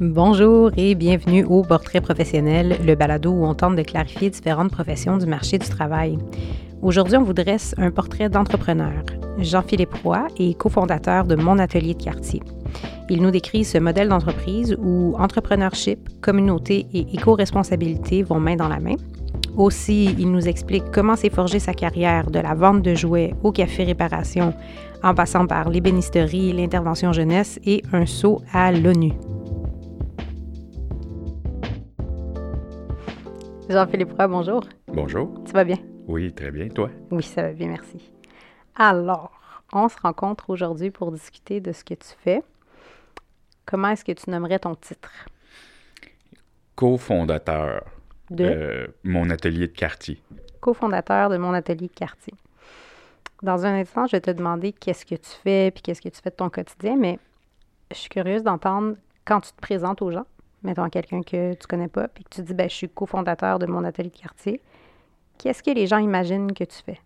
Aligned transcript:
Bonjour 0.00 0.72
et 0.76 0.96
bienvenue 0.96 1.44
au 1.44 1.62
Portrait 1.62 2.00
professionnel, 2.00 2.78
le 2.84 2.96
balado 2.96 3.30
où 3.30 3.46
on 3.46 3.54
tente 3.54 3.76
de 3.76 3.82
clarifier 3.82 4.28
différentes 4.28 4.72
professions 4.72 5.18
du 5.18 5.26
marché 5.26 5.56
du 5.56 5.68
travail. 5.68 6.18
Aujourd'hui, 6.82 7.16
on 7.16 7.22
vous 7.22 7.32
dresse 7.32 7.76
un 7.78 7.92
portrait 7.92 8.28
d'entrepreneur. 8.28 9.04
Jean-Philippe 9.38 9.94
Roy 10.02 10.26
est 10.36 10.58
cofondateur 10.58 11.26
de 11.26 11.36
Mon 11.36 11.60
Atelier 11.60 11.94
de 11.94 12.02
quartier. 12.02 12.42
Il 13.08 13.22
nous 13.22 13.30
décrit 13.30 13.62
ce 13.62 13.78
modèle 13.78 14.08
d'entreprise 14.08 14.76
où 14.82 15.14
entrepreneurship, 15.16 16.20
communauté 16.20 16.88
et 16.92 17.06
éco-responsabilité 17.14 18.24
vont 18.24 18.40
main 18.40 18.56
dans 18.56 18.68
la 18.68 18.80
main. 18.80 18.96
Aussi, 19.56 20.12
il 20.18 20.32
nous 20.32 20.48
explique 20.48 20.90
comment 20.92 21.14
s'est 21.14 21.30
forgé 21.30 21.60
sa 21.60 21.72
carrière 21.72 22.32
de 22.32 22.40
la 22.40 22.54
vente 22.54 22.82
de 22.82 22.96
jouets 22.96 23.32
au 23.44 23.52
café 23.52 23.84
réparation, 23.84 24.54
en 25.04 25.14
passant 25.14 25.46
par 25.46 25.70
l'ébénisterie, 25.70 26.52
l'intervention 26.52 27.12
jeunesse 27.12 27.60
et 27.64 27.84
un 27.92 28.06
saut 28.06 28.42
à 28.52 28.72
l'ONU. 28.72 29.12
Jean-Philippe 33.68 34.12
Roy, 34.16 34.28
bonjour. 34.28 34.62
Bonjour. 34.88 35.42
Ça 35.46 35.52
va 35.52 35.64
bien? 35.64 35.78
Oui, 36.06 36.32
très 36.32 36.50
bien. 36.50 36.68
Toi? 36.68 36.90
Oui, 37.10 37.22
ça 37.22 37.42
va 37.42 37.52
bien, 37.52 37.68
merci. 37.68 38.12
Alors, 38.76 39.32
on 39.72 39.88
se 39.88 39.98
rencontre 40.00 40.50
aujourd'hui 40.50 40.90
pour 40.90 41.10
discuter 41.12 41.60
de 41.60 41.72
ce 41.72 41.82
que 41.84 41.94
tu 41.94 42.08
fais. 42.22 42.42
Comment 43.66 43.88
est-ce 43.88 44.04
que 44.04 44.12
tu 44.12 44.28
nommerais 44.30 44.58
ton 44.58 44.74
titre? 44.74 45.10
Co-fondateur 46.76 47.84
De? 48.30 48.44
Euh, 48.44 48.86
mon 49.02 49.30
atelier 49.30 49.68
de 49.68 49.72
quartier. 49.72 50.20
cofondateur 50.60 51.28
de 51.30 51.36
mon 51.36 51.52
atelier 51.54 51.88
de 51.88 51.92
quartier. 51.94 52.34
Dans 53.42 53.64
un 53.66 53.74
instant, 53.80 54.06
je 54.06 54.12
vais 54.16 54.20
te 54.20 54.30
demander 54.30 54.72
qu'est-ce 54.72 55.04
que 55.06 55.14
tu 55.14 55.30
fais 55.42 55.70
puis 55.70 55.82
qu'est-ce 55.82 56.00
que 56.02 56.08
tu 56.08 56.20
fais 56.20 56.30
de 56.30 56.34
ton 56.36 56.48
quotidien, 56.50 56.96
mais 56.96 57.18
je 57.90 57.96
suis 57.96 58.08
curieuse 58.08 58.42
d'entendre 58.42 58.96
quand 59.26 59.40
tu 59.40 59.52
te 59.52 59.60
présentes 59.60 60.00
aux 60.02 60.10
gens, 60.10 60.26
mettons 60.64 60.88
quelqu'un 60.88 61.22
que 61.22 61.54
tu 61.54 61.66
connais 61.66 61.88
pas, 61.88 62.08
puis 62.08 62.24
que 62.24 62.30
tu 62.30 62.42
dis 62.42 62.54
ben, 62.54 62.68
je 62.68 62.74
suis 62.74 62.88
cofondateur 62.88 63.58
de 63.58 63.66
mon 63.66 63.84
atelier 63.84 64.10
de 64.10 64.16
quartier. 64.16 64.60
Qu'est-ce 65.38 65.62
que 65.62 65.70
les 65.70 65.86
gens 65.86 65.98
imaginent 65.98 66.52
que 66.52 66.64
tu 66.64 66.78
fais? 66.84 67.00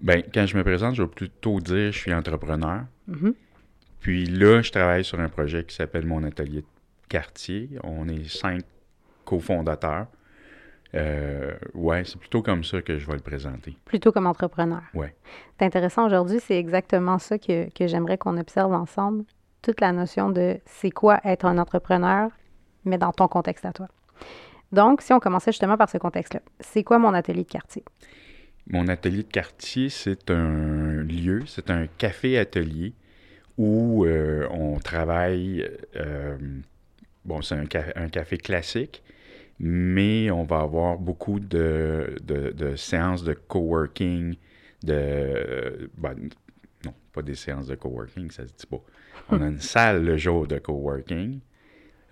Ben, 0.00 0.22
quand 0.32 0.46
je 0.46 0.56
me 0.56 0.64
présente, 0.64 0.94
je 0.94 1.02
vais 1.02 1.08
plutôt 1.08 1.60
dire 1.60 1.92
je 1.92 1.98
suis 1.98 2.14
entrepreneur. 2.14 2.84
Mhm. 3.06 3.34
Puis 4.00 4.24
là, 4.24 4.62
je 4.62 4.70
travaille 4.70 5.04
sur 5.04 5.20
un 5.20 5.28
projet 5.28 5.64
qui 5.64 5.74
s'appelle 5.74 6.06
mon 6.06 6.24
atelier 6.24 6.62
de 6.62 6.66
quartier. 7.08 7.68
On 7.84 8.08
est 8.08 8.28
cinq 8.28 8.62
cofondateurs. 9.24 10.06
Euh, 10.94 11.52
ouais, 11.74 12.04
c'est 12.04 12.18
plutôt 12.18 12.42
comme 12.42 12.64
ça 12.64 12.82
que 12.82 12.98
je 12.98 13.06
vais 13.06 13.14
le 13.14 13.20
présenter. 13.20 13.76
Plutôt 13.84 14.10
comme 14.10 14.26
entrepreneur. 14.26 14.82
Ouais. 14.94 15.14
C'est 15.58 15.64
intéressant 15.64 16.06
aujourd'hui, 16.06 16.40
c'est 16.40 16.58
exactement 16.58 17.18
ça 17.18 17.38
que, 17.38 17.70
que 17.70 17.86
j'aimerais 17.86 18.18
qu'on 18.18 18.36
observe 18.38 18.72
ensemble. 18.72 19.24
Toute 19.62 19.80
la 19.80 19.92
notion 19.92 20.30
de 20.30 20.58
c'est 20.64 20.90
quoi 20.90 21.20
être 21.24 21.44
un 21.44 21.58
entrepreneur, 21.58 22.30
mais 22.84 22.98
dans 22.98 23.12
ton 23.12 23.28
contexte 23.28 23.64
à 23.64 23.72
toi. 23.72 23.88
Donc, 24.72 25.02
si 25.02 25.12
on 25.12 25.20
commençait 25.20 25.50
justement 25.52 25.76
par 25.76 25.88
ce 25.90 25.98
contexte-là, 25.98 26.40
c'est 26.60 26.84
quoi 26.84 26.98
mon 26.98 27.12
atelier 27.14 27.42
de 27.42 27.48
quartier? 27.48 27.84
Mon 28.68 28.86
atelier 28.88 29.24
de 29.24 29.28
quartier, 29.32 29.88
c'est 29.88 30.30
un 30.30 31.02
lieu, 31.02 31.42
c'est 31.46 31.70
un 31.70 31.86
café-atelier 31.86 32.92
où 33.58 34.04
euh, 34.06 34.46
on 34.50 34.78
travaille. 34.78 35.68
euh, 35.96 36.38
bon, 37.24 37.42
c'est 37.42 37.56
un, 37.56 37.64
ca- 37.70 37.92
un 37.96 38.08
café 38.08 38.38
classique, 38.38 39.02
mais 39.58 40.30
on 40.30 40.44
va 40.44 40.60
avoir 40.60 40.98
beaucoup 40.98 41.40
de, 41.40 42.16
de- 42.22 42.76
séances 42.76 43.24
de 43.24 43.32
coworking, 43.34 44.36
de. 44.84 45.90
ben, 45.98 46.14
non, 46.84 46.94
pas 47.12 47.22
des 47.22 47.34
séances 47.34 47.66
de 47.66 47.74
coworking, 47.74 48.30
ça 48.30 48.46
se 48.46 48.52
dit 48.52 48.66
pas. 48.66 48.80
On 49.30 49.42
a 49.42 49.46
une 49.48 49.60
salle 49.60 50.04
le 50.04 50.16
jour 50.16 50.46
de 50.46 50.58
coworking. 50.58 51.40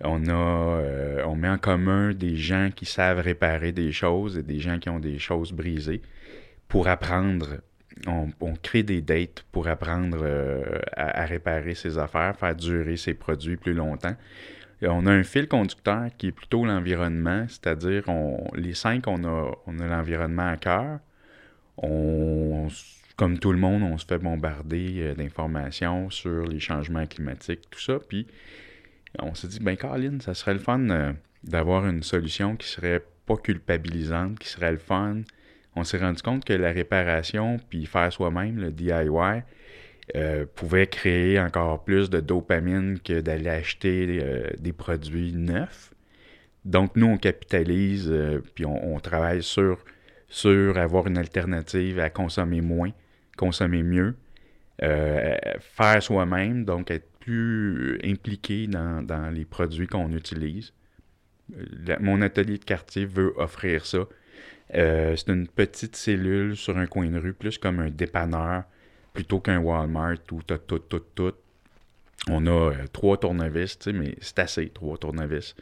On 0.03 0.27
a, 0.27 0.31
euh, 0.31 1.23
on 1.25 1.35
met 1.35 1.49
en 1.49 1.57
commun 1.57 2.13
des 2.13 2.35
gens 2.35 2.69
qui 2.73 2.85
savent 2.85 3.19
réparer 3.19 3.71
des 3.71 3.91
choses 3.91 4.37
et 4.37 4.43
des 4.43 4.59
gens 4.59 4.79
qui 4.79 4.89
ont 4.89 4.99
des 4.99 5.19
choses 5.19 5.51
brisées 5.51 6.01
pour 6.67 6.87
apprendre. 6.87 7.57
On, 8.07 8.53
crée 8.63 8.83
des 8.83 9.01
dates 9.01 9.43
pour 9.51 9.67
apprendre 9.67 10.19
euh, 10.21 10.63
à, 10.95 11.25
réparer 11.25 11.75
ses 11.75 11.97
affaires, 11.97 12.33
faire 12.37 12.55
durer 12.55 12.95
ses 12.95 13.13
produits 13.13 13.57
plus 13.57 13.73
longtemps. 13.73 14.15
Et 14.81 14.87
on 14.87 15.05
a 15.05 15.11
un 15.11 15.23
fil 15.23 15.49
conducteur 15.49 16.07
qui 16.17 16.27
est 16.27 16.31
plutôt 16.31 16.65
l'environnement, 16.65 17.45
c'est-à-dire 17.49 18.03
on, 18.07 18.47
les 18.55 18.73
cinq, 18.73 19.07
on 19.07 19.25
a, 19.25 19.51
on 19.67 19.79
a 19.79 19.87
l'environnement 19.87 20.47
à 20.47 20.55
cœur. 20.55 20.99
On, 21.75 22.69
comme 23.17 23.37
tout 23.37 23.51
le 23.51 23.59
monde, 23.59 23.83
on 23.83 23.97
se 23.97 24.05
fait 24.05 24.17
bombarder 24.17 24.95
euh, 24.99 25.13
d'informations 25.13 26.09
sur 26.09 26.45
les 26.45 26.61
changements 26.61 27.05
climatiques, 27.05 27.69
tout 27.69 27.81
ça. 27.81 27.99
Puis 27.99 28.27
on 29.17 29.33
s'est 29.33 29.47
dit, 29.47 29.59
ben 29.59 29.75
Caroline, 29.75 30.21
ça 30.21 30.33
serait 30.33 30.53
le 30.53 30.59
fun 30.59 30.89
euh, 30.89 31.13
d'avoir 31.43 31.87
une 31.87 32.03
solution 32.03 32.55
qui 32.55 32.67
serait 32.67 33.03
pas 33.25 33.37
culpabilisante, 33.37 34.39
qui 34.39 34.47
serait 34.47 34.71
le 34.71 34.77
fun. 34.77 35.21
On 35.75 35.83
s'est 35.83 35.97
rendu 35.97 36.21
compte 36.21 36.45
que 36.45 36.53
la 36.53 36.71
réparation, 36.71 37.57
puis 37.69 37.85
faire 37.85 38.11
soi-même, 38.11 38.59
le 38.59 38.71
DIY, 38.71 39.43
euh, 40.15 40.45
pouvait 40.55 40.87
créer 40.87 41.39
encore 41.39 41.83
plus 41.83 42.09
de 42.09 42.19
dopamine 42.19 42.99
que 42.99 43.21
d'aller 43.21 43.49
acheter 43.49 44.19
euh, 44.21 44.49
des 44.59 44.73
produits 44.73 45.33
neufs. 45.33 45.93
Donc, 46.65 46.95
nous, 46.95 47.07
on 47.07 47.17
capitalise, 47.17 48.13
puis 48.53 48.65
on, 48.65 48.99
travaille 48.99 49.41
sur, 49.41 49.83
sur 50.27 50.77
avoir 50.77 51.07
une 51.07 51.17
alternative 51.17 51.99
à 51.99 52.09
consommer 52.09 52.59
moins, 52.59 52.91
consommer 53.37 53.81
mieux, 53.81 54.15
faire 54.79 56.03
soi-même, 56.03 56.65
donc 56.65 56.91
être 56.91 57.08
impliqué 58.03 58.67
dans, 58.67 59.33
les 59.33 59.45
produits 59.45 59.87
qu'on 59.87 60.11
utilise. 60.11 60.73
Mon 61.99 62.21
atelier 62.21 62.57
de 62.57 62.63
quartier 62.63 63.05
veut 63.05 63.33
offrir 63.37 63.85
ça. 63.85 64.07
Euh, 64.75 65.15
c'est 65.15 65.29
une 65.29 65.47
petite 65.47 65.95
cellule 65.95 66.55
sur 66.55 66.77
un 66.77 66.85
coin 66.85 67.09
de 67.09 67.17
rue, 67.17 67.33
plus 67.33 67.57
comme 67.57 67.79
un 67.79 67.89
dépanneur, 67.89 68.63
plutôt 69.13 69.39
qu'un 69.39 69.59
Walmart 69.59 70.17
où 70.31 70.41
tu 70.43 70.53
as 70.53 70.59
tout, 70.59 70.79
tout, 70.79 71.01
tout. 71.15 71.33
On 72.29 72.45
a 72.45 72.51
euh, 72.51 72.73
trois 72.91 73.17
tournevis, 73.17 73.79
tu 73.79 73.91
sais, 73.91 73.93
mais 73.93 74.15
c'est 74.21 74.39
assez, 74.39 74.69
trois 74.69 74.97
tournevis. 74.97 75.55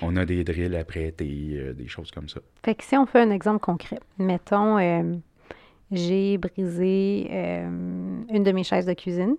On 0.00 0.16
a 0.16 0.24
des 0.24 0.44
drills 0.44 0.76
à 0.76 0.84
prêter, 0.84 1.54
euh, 1.54 1.72
des 1.72 1.88
choses 1.88 2.10
comme 2.12 2.28
ça. 2.28 2.40
Fait 2.64 2.74
que 2.74 2.84
si 2.84 2.96
on 2.96 3.06
fait 3.06 3.20
un 3.20 3.30
exemple 3.30 3.60
concret, 3.60 3.98
mettons, 4.18 4.78
j'ai 5.90 6.38
brisé 6.38 7.28
une 7.32 8.42
de 8.44 8.52
mes 8.52 8.62
chaises 8.62 8.86
de 8.86 8.94
cuisine. 8.94 9.36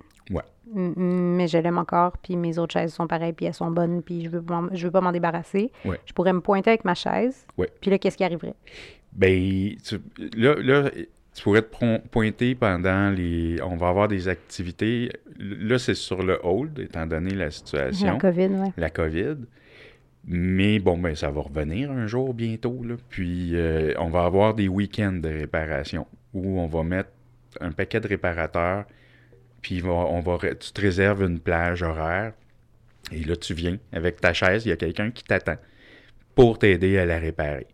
Mais 0.73 1.47
je 1.47 1.57
l'aime 1.57 1.77
encore, 1.77 2.17
puis 2.19 2.35
mes 2.37 2.57
autres 2.57 2.73
chaises 2.73 2.93
sont 2.93 3.07
pareilles, 3.07 3.33
puis 3.33 3.45
elles 3.45 3.53
sont 3.53 3.69
bonnes, 3.69 4.01
puis 4.01 4.23
je 4.23 4.29
veux, 4.29 4.43
je 4.71 4.85
veux 4.85 4.91
pas 4.91 5.01
m'en 5.01 5.11
débarrasser. 5.11 5.71
Ouais. 5.83 5.99
Je 6.05 6.13
pourrais 6.13 6.33
me 6.33 6.41
pointer 6.41 6.69
avec 6.71 6.85
ma 6.85 6.95
chaise. 6.95 7.45
Ouais. 7.57 7.69
Puis 7.81 7.91
là, 7.91 7.97
qu'est-ce 7.97 8.17
qui 8.17 8.23
arriverait? 8.23 8.55
Ben, 9.11 9.75
tu- 9.83 10.01
là, 10.37 10.55
là, 10.57 10.89
tu 11.35 11.43
pourrais 11.43 11.61
te 11.63 11.97
pointer 12.07 12.55
pendant 12.55 13.09
les. 13.09 13.61
On 13.61 13.75
va 13.75 13.89
avoir 13.89 14.07
des 14.07 14.27
activités. 14.27 15.09
Là, 15.37 15.77
c'est 15.79 15.95
sur 15.95 16.23
le 16.23 16.39
hold, 16.43 16.79
étant 16.79 17.05
donné 17.05 17.31
la 17.31 17.51
situation. 17.51 18.13
La 18.13 18.19
COVID, 18.19 18.47
ouais. 18.47 18.73
la 18.77 18.89
COVID. 18.89 19.35
Mais 20.25 20.79
bon, 20.79 20.97
ben, 20.97 21.15
ça 21.15 21.29
va 21.29 21.41
revenir 21.41 21.91
un 21.91 22.07
jour 22.07 22.33
bientôt. 22.33 22.81
Là. 22.83 22.95
Puis 23.09 23.51
euh, 23.55 23.93
on 23.99 24.09
va 24.09 24.23
avoir 24.23 24.53
des 24.53 24.67
week-ends 24.69 25.11
de 25.21 25.27
réparation 25.27 26.07
où 26.33 26.59
on 26.59 26.67
va 26.67 26.83
mettre 26.83 27.09
un 27.59 27.71
paquet 27.71 27.99
de 27.99 28.07
réparateurs. 28.07 28.85
Puis 29.63 29.79
va- 29.79 29.89
on 29.91 30.19
va, 30.19 30.37
tu 30.37 30.71
te 30.71 30.81
réserves 30.81 31.23
une 31.23 31.39
plage 31.39 31.81
horaire. 31.81 32.33
Et 33.11 33.23
là, 33.23 33.35
tu 33.35 33.53
viens 33.55 33.77
avec 33.91 34.21
ta 34.21 34.33
chaise. 34.33 34.65
Il 34.65 34.69
y 34.69 34.71
a 34.71 34.75
quelqu'un 34.75 35.09
qui 35.09 35.23
t'attend 35.23 35.55
pour 36.35 36.59
t'aider 36.59 36.97
à 36.99 37.05
la 37.05 37.17
réparer. 37.17 37.65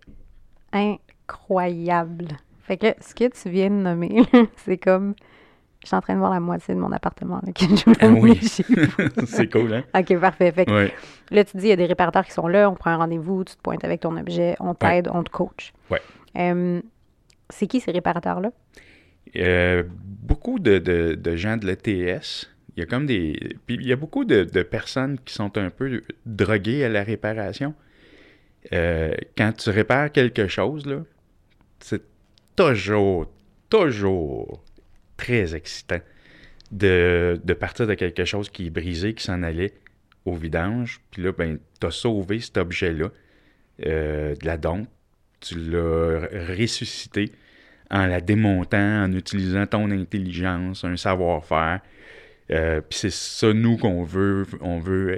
Incroyable. 0.72 2.28
Fait 2.64 2.78
que 2.78 2.88
ce 3.02 3.14
que 3.16 3.28
tu 3.30 3.50
viens 3.50 3.70
de 3.70 3.76
nommer, 3.76 4.22
c'est 4.58 4.78
comme. 4.78 5.16
Je 5.82 5.88
suis 5.88 5.96
en 5.96 6.02
train 6.02 6.14
de 6.14 6.20
voir 6.20 6.32
la 6.32 6.42
moitié 6.42 6.76
de 6.76 6.80
mon 6.80 6.92
appartement 6.92 7.40
là, 7.42 7.54
que 7.54 7.64
je 7.64 7.84
Ah 8.02 8.08
oui. 8.10 8.38
C'est 9.28 9.50
cool, 9.50 9.74
hein? 9.74 9.84
OK, 9.98 10.20
parfait. 10.20 10.52
Fait 10.52 10.66
que 10.66 10.72
Ouais. 10.72 10.94
Là, 11.32 11.46
tu 11.46 11.56
dis, 11.56 11.68
il 11.68 11.70
y 11.70 11.72
a 11.72 11.78
des 11.78 11.86
réparateurs 11.86 12.26
qui 12.26 12.34
sont 12.34 12.50
là, 12.50 12.70
on 12.70 12.76
prend 12.76 12.92
un 12.92 12.98
rendez-vous, 12.98 13.46
tu 13.46 13.56
te 13.56 13.62
pointes 13.62 13.86
avec 13.86 14.02
ton 14.02 14.18
objet, 14.18 14.58
on 14.60 14.74
t'aide, 14.74 15.10
on 15.14 15.24
te 15.24 15.30
coach. 15.30 15.72
Ouais. 15.90 16.02
Euh, 16.38 16.82
c'est 17.50 17.66
qui 17.68 17.80
ces 17.80 17.92
réparateurs-là? 17.92 18.52
Euh, 19.36 19.84
beaucoup 19.88 20.60
de, 20.60 21.36
gens 21.36 21.58
de 21.58 21.68
l'ETS, 21.68 22.50
il 22.76 22.80
y 22.80 22.84
a 22.84 22.86
comme 22.86 23.06
des. 23.06 23.58
Il 23.68 23.86
y 23.86 23.94
a 23.94 23.96
beaucoup 23.96 24.26
de, 24.26 24.44
personnes 24.64 25.20
qui 25.26 25.34
sont 25.34 25.58
un 25.58 25.70
peu 25.70 26.02
droguées 26.26 26.84
à 26.84 26.90
la 26.90 27.04
réparation. 27.04 27.74
Euh, 28.74 29.14
quand 29.38 29.54
tu 29.54 29.70
répares 29.70 30.12
quelque 30.12 30.48
chose, 30.48 30.84
c'est 31.80 32.02
toujours, 32.56 33.32
toujours 33.70 34.64
très 35.16 35.56
excitant 35.56 36.02
de, 36.72 37.40
de 37.44 37.54
partir 37.54 37.88
de 37.88 37.94
quelque 37.94 38.26
chose 38.26 38.50
qui 38.50 38.68
est 38.68 38.70
brisé, 38.70 39.14
qui 39.14 39.24
s'en 39.24 39.44
allait 39.44 39.74
au 40.26 40.34
vidange. 40.34 41.02
Puis 41.12 41.24
là, 41.24 41.32
ben, 41.32 41.60
tu 41.80 41.88
as 41.88 41.92
sauvé 41.92 42.40
cet 42.40 42.58
objet-là 42.58 43.10
euh, 43.86 44.36
de 44.36 44.46
la 44.46 44.58
dompe. 44.58 44.90
Tu 45.40 45.58
l'as 45.58 46.28
ressuscité 46.50 47.32
en 47.92 48.06
la 48.06 48.22
démontant, 48.22 49.04
en 49.04 49.12
utilisant 49.14 49.66
ton 49.66 49.90
intelligence, 49.92 50.84
un 50.84 50.96
savoir-faire. 50.98 51.80
Euh, 52.52 52.82
puis 52.82 52.98
c'est 53.00 53.12
ça, 53.12 53.54
nous, 53.54 53.78
qu'on 53.78 54.04
veut. 54.04 54.46
On 54.62 54.80
veut 54.80 55.16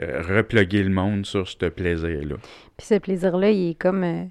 euh, 0.00 0.22
reploguer 0.22 0.82
le 0.84 0.90
monde 0.90 1.26
sur 1.26 1.48
ce 1.48 1.66
plaisir-là. 1.66 2.36
Puis 2.76 2.86
ce 2.86 2.94
plaisir-là, 2.98 3.50
il 3.50 3.70
est 3.70 3.74
comme 3.74 4.04
euh, 4.04 4.24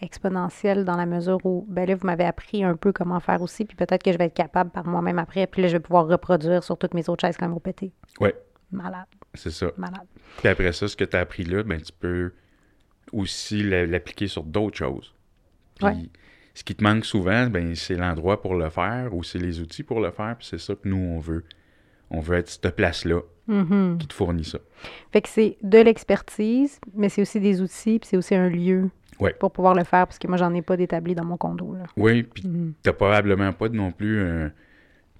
exponentiel 0.00 0.84
dans 0.84 0.96
la 0.96 1.06
mesure 1.06 1.38
où, 1.44 1.64
ben 1.68 1.86
là, 1.86 1.94
vous 1.94 2.06
m'avez 2.06 2.24
appris 2.24 2.64
un 2.64 2.76
peu 2.76 2.92
comment 2.92 3.20
faire 3.20 3.40
aussi, 3.42 3.64
puis 3.64 3.76
peut-être 3.76 4.02
que 4.02 4.12
je 4.12 4.18
vais 4.18 4.24
être 4.26 4.34
capable 4.34 4.70
par 4.70 4.86
moi-même 4.86 5.18
après, 5.18 5.46
puis 5.46 5.62
là, 5.62 5.68
je 5.68 5.74
vais 5.74 5.80
pouvoir 5.80 6.06
reproduire 6.06 6.62
sur 6.64 6.76
toutes 6.76 6.94
mes 6.94 7.08
autres 7.08 7.26
chaises 7.26 7.36
quand 7.36 7.46
elles 7.46 7.52
vont 7.52 7.60
péter. 7.60 7.92
Ouais. 8.20 8.34
Malade, 8.70 9.04
C'est 9.34 9.50
ça. 9.50 9.70
malade. 9.76 10.06
Puis 10.38 10.48
après 10.48 10.72
ça, 10.72 10.88
ce 10.88 10.96
que 10.96 11.04
tu 11.04 11.14
as 11.16 11.20
appris 11.20 11.44
là, 11.44 11.62
ben, 11.62 11.80
tu 11.80 11.92
peux 11.92 12.32
aussi 13.12 13.62
la- 13.62 13.84
l'appliquer 13.86 14.26
sur 14.28 14.42
d'autres 14.44 14.76
choses. 14.78 15.14
Puis 15.76 15.84
Ouais. 15.86 15.94
Ce 16.54 16.64
qui 16.64 16.74
te 16.74 16.82
manque 16.84 17.04
souvent, 17.04 17.46
ben, 17.46 17.74
c'est 17.74 17.94
l'endroit 17.96 18.40
pour 18.42 18.54
le 18.54 18.68
faire 18.70 19.14
ou 19.14 19.22
c'est 19.22 19.38
les 19.38 19.60
outils 19.60 19.82
pour 19.82 20.00
le 20.00 20.10
faire. 20.10 20.36
Puis 20.38 20.48
c'est 20.50 20.58
ça 20.60 20.74
que 20.74 20.86
nous, 20.88 20.96
on 20.96 21.18
veut. 21.18 21.44
On 22.10 22.20
veut 22.20 22.36
être 22.36 22.48
cette 22.50 22.76
place-là 22.76 23.20
Mhm. 23.48 23.96
qui 23.98 24.06
te 24.06 24.12
fournit 24.14 24.44
ça. 24.44 24.58
Fait 25.12 25.22
que 25.22 25.28
c'est 25.28 25.56
de 25.62 25.78
l'expertise, 25.78 26.78
mais 26.94 27.08
c'est 27.08 27.22
aussi 27.22 27.40
des 27.40 27.60
outils, 27.62 27.98
puis 27.98 28.08
c'est 28.08 28.16
aussi 28.16 28.34
un 28.34 28.48
lieu 28.48 28.90
Ouais. 29.18 29.34
pour 29.38 29.50
pouvoir 29.50 29.74
le 29.74 29.84
faire, 29.84 30.06
parce 30.06 30.18
que 30.18 30.28
moi, 30.28 30.36
j'en 30.36 30.52
ai 30.54 30.62
pas 30.62 30.76
d'établi 30.76 31.14
dans 31.14 31.24
mon 31.24 31.36
condo. 31.36 31.74
Là. 31.74 31.84
Oui, 31.96 32.22
puis 32.22 32.46
Mhm. 32.46 32.74
t'as 32.82 32.92
probablement 32.92 33.52
pas 33.52 33.68
non 33.70 33.90
plus 33.92 34.20
un, 34.22 34.50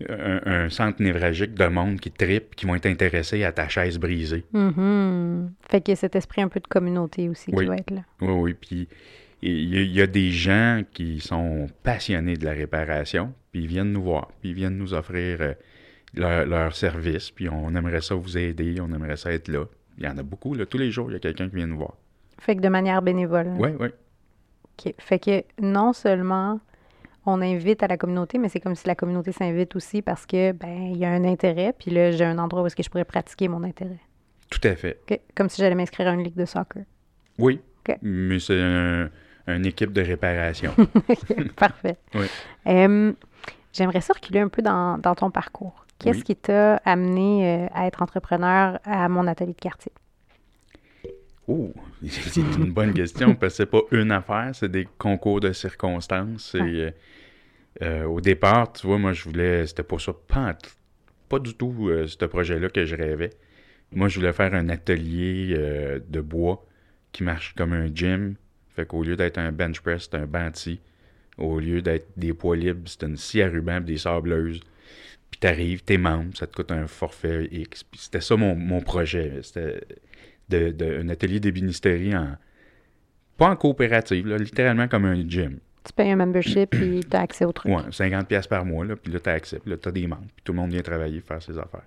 un- 0.09 0.41
un 0.65 0.69
centre 0.69 1.01
névralgique 1.03 1.55
de 1.55 1.67
monde 1.67 1.99
qui 2.01 2.11
tripe, 2.11 2.55
qui 2.57 2.67
vont 2.67 2.75
être 2.75 2.87
intéressés 2.87 3.45
à 3.45 3.53
ta 3.53 3.69
chaise 3.69 3.99
brisée. 3.99 4.45
Mhm. 4.53 5.53
Fait 5.71 5.81
qu'il 5.81 5.93
y 5.93 5.95
a 5.95 5.97
cet 5.97 6.17
esprit 6.17 6.43
un 6.43 6.49
peu 6.49 6.61
de 6.61 6.67
communauté 6.67 7.29
aussi 7.29 7.51
Oui. 7.53 7.65
qui 7.65 7.69
va 7.69 7.77
être 7.77 7.91
là. 7.91 8.03
Oui, 8.21 8.33
oui. 8.33 8.55
Puis 8.55 8.89
il 9.43 9.93
y, 9.93 10.01
a- 10.01 10.07
des 10.07 10.31
gens 10.31 10.83
qui 10.93 11.21
sont 11.21 11.69
passionnés 11.83 12.37
de 12.37 12.45
la 12.45 12.53
réparation, 12.53 13.33
puis 13.51 13.63
ils 13.63 13.67
viennent 13.67 13.93
nous 13.93 14.03
voir, 14.03 14.29
puis 14.41 14.51
ils 14.51 14.55
viennent 14.55 14.77
nous 14.79 14.95
offrir 14.95 15.41
euh, 15.41 15.55
leur, 16.15 16.47
leur 16.47 16.75
service, 16.77 17.31
puis 17.31 17.49
on 17.49 17.75
aimerait 17.75 18.01
ça 18.03 18.15
vous 18.15 18.39
aider, 18.39 18.77
on 18.81 18.93
aimerait 18.93 19.17
ça 19.17 19.33
être 19.33 19.49
là. 19.49 19.65
Il 19.99 20.05
y 20.05 20.09
en 20.09 20.17
a 20.19 20.23
beaucoup, 20.23 20.55
là. 20.55 20.65
Tous 20.67 20.79
les 20.79 20.91
jours, 20.91 21.11
il 21.11 21.15
y 21.15 21.17
a 21.17 21.21
quelqu'un 21.21 21.49
qui 21.49 21.57
vient 21.57 21.67
nous 21.67 21.77
voir. 21.79 21.95
Fait 22.39 22.57
que 22.57 22.61
de 22.61 22.69
manière 22.69 23.03
bénévole. 23.03 23.49
Oui, 23.59 23.71
oui. 23.79 23.89
OK. 24.79 24.95
Fait 24.99 25.19
que 25.19 25.43
non 25.61 25.93
seulement 25.93 26.61
on 27.27 27.41
invite 27.41 27.83
à 27.83 27.87
la 27.89 27.97
communauté, 27.97 28.39
mais 28.39 28.49
c'est 28.49 28.59
comme 28.61 28.75
si 28.75 28.87
la 28.87 28.95
communauté 28.97 29.31
s'invite 29.33 29.77
aussi 29.77 30.03
parce 30.03 30.27
que 30.27 30.51
ben 30.53 30.91
il 30.93 30.97
y 30.97 31.05
a 31.05 31.11
un 31.11 31.25
intérêt, 31.25 31.73
puis 31.79 31.91
là 31.93 32.11
j'ai 32.11 32.25
un 32.25 32.39
endroit 32.39 32.63
où 32.63 32.67
est-ce 32.67 32.75
que 32.75 32.83
je 32.83 32.91
pourrais 32.91 33.05
pratiquer 33.05 33.47
mon 33.49 33.63
intérêt. 33.63 34.01
Tout 34.51 34.61
à 34.67 34.75
fait. 34.75 34.99
Comme 35.37 35.49
si 35.49 35.61
j'allais 35.63 35.75
m'inscrire 35.77 36.09
à 36.09 36.13
une 36.15 36.25
ligue 36.25 36.35
de 36.37 36.45
soccer. 36.47 36.83
Oui. 37.39 37.61
Mais 38.03 38.39
c'est 38.41 38.61
un- 38.61 39.09
une 39.47 39.67
équipe 39.67 39.93
de 39.93 40.03
réparation. 40.03 40.75
Parfait. 41.57 41.97
Oui. 42.15 42.27
Euh, 42.67 43.13
J'aimerais 43.73 44.01
ça 44.03 44.13
reculer 44.13 44.41
un 44.41 44.49
peu 44.49 44.61
dans, 44.63 44.99
dans 44.99 45.15
ton 45.15 45.31
parcours. 45.31 45.87
Qu'est-ce 45.99 46.19
Oui. 46.19 46.25
qui 46.25 46.37
t'a 46.37 46.77
amené 46.85 47.65
euh, 47.65 47.67
à 47.73 47.87
être 47.87 48.03
entrepreneur 48.03 48.79
à 48.85 49.09
mon 49.09 49.27
atelier 49.27 49.53
de 49.55 49.59
quartier? 49.61 49.93
Oh, 51.49 51.73
c'est 52.09 52.41
une 52.41 52.73
bonne 52.73 52.93
question 52.93 53.35
parce 53.35 53.55
que 53.55 53.57
c'est 53.59 53.67
pas 53.67 53.81
une 53.91 54.13
affaire, 54.13 54.51
c'est 54.55 54.71
des 54.71 54.87
concours 54.99 55.41
de 55.41 55.53
circonstances. 55.53 56.55
Ouais. 56.55 56.61
euh, 56.63 56.91
euh, 57.83 58.05
au 58.05 58.21
départ, 58.21 58.73
tu 58.73 58.87
vois, 58.87 58.99
moi, 58.99 59.13
je 59.13 59.25
voulais, 59.25 59.67
c'était 59.67 59.83
pas 59.83 59.99
ça, 59.99 60.13
pas, 61.29 61.39
du 61.39 61.55
tout 61.55 61.89
euh, 61.89 62.07
ce 62.07 62.25
projet-là 62.27 62.69
que 62.69 62.85
je 62.85 62.95
rêvais. 62.95 63.31
Moi, 63.91 64.09
je 64.09 64.19
voulais 64.19 64.33
faire 64.35 64.53
un 64.55 64.69
atelier 64.69 65.55
euh, 65.57 65.99
de 66.07 66.21
bois 66.21 66.65
qui 67.13 67.23
marche 67.23 67.55
comme 67.55 67.73
un 67.73 67.87
gym. 67.93 68.35
Fait 68.75 68.87
qu'au 68.87 69.03
lieu 69.03 69.17
d'être 69.17 69.39
un 69.39 69.53
bench 69.53 69.81
press, 69.81 70.09
c'est 70.11 70.17
un 70.19 70.27
banti. 70.27 70.81
Au 71.39 71.59
lieu 71.61 71.83
d'être 71.83 72.09
des 72.17 72.33
poids 72.33 72.57
libres, 72.57 72.83
c'est 72.87 73.03
une 73.05 73.17
scie 73.17 73.43
à 73.43 73.49
ruban 73.49 73.79
pis 73.81 73.93
des 73.93 73.99
sableuses. 73.99 74.61
Puis 75.31 75.41
t'arrives, 75.41 75.83
t'es 75.83 75.97
membre, 75.99 76.37
ça 76.37 76.47
te 76.47 76.55
coûte 76.55 76.71
un 76.73 76.87
forfait 76.87 77.49
X. 77.51 77.85
Puis 77.85 78.01
c'était 78.03 78.21
ça 78.21 78.37
mon, 78.37 78.55
mon 78.55 78.81
projet. 78.81 79.41
C'était 79.43 79.81
de, 80.49 80.71
de- 80.71 81.01
un 81.03 81.09
atelier 81.09 81.41
d'ébénisterie 81.41 82.15
en... 82.15 82.37
Pas 83.39 83.49
en 83.49 83.57
coopérative, 83.57 84.27
là, 84.27 84.37
littéralement 84.37 84.89
comme 84.89 85.07
un 85.07 85.27
gym. 85.27 85.59
Tu 85.85 85.93
payes 85.95 86.13
un 86.13 86.17
membership 86.17 86.71
puis 86.71 87.01
tu 87.01 87.17
as 87.17 87.21
accès 87.21 87.45
au 87.47 87.53
truc. 87.53 87.73
Ouais, 87.73 87.83
50 87.91 88.29
pièces 88.29 88.47
par 88.47 88.65
mois, 88.65 88.85
là, 88.85 88.95
puis 88.95 89.11
là, 89.13 89.19
t'as 89.19 89.33
accès, 89.33 89.59
puis 89.59 89.71
là, 89.71 89.77
t'as 89.79 89.91
des 89.91 90.07
membres, 90.07 90.27
puis 90.37 90.45
tout 90.45 90.53
le 90.53 90.59
monde 90.59 90.71
vient 90.71 90.83
travailler, 90.83 91.21
faire 91.21 91.43
ses 91.43 91.59
affaires. 91.59 91.83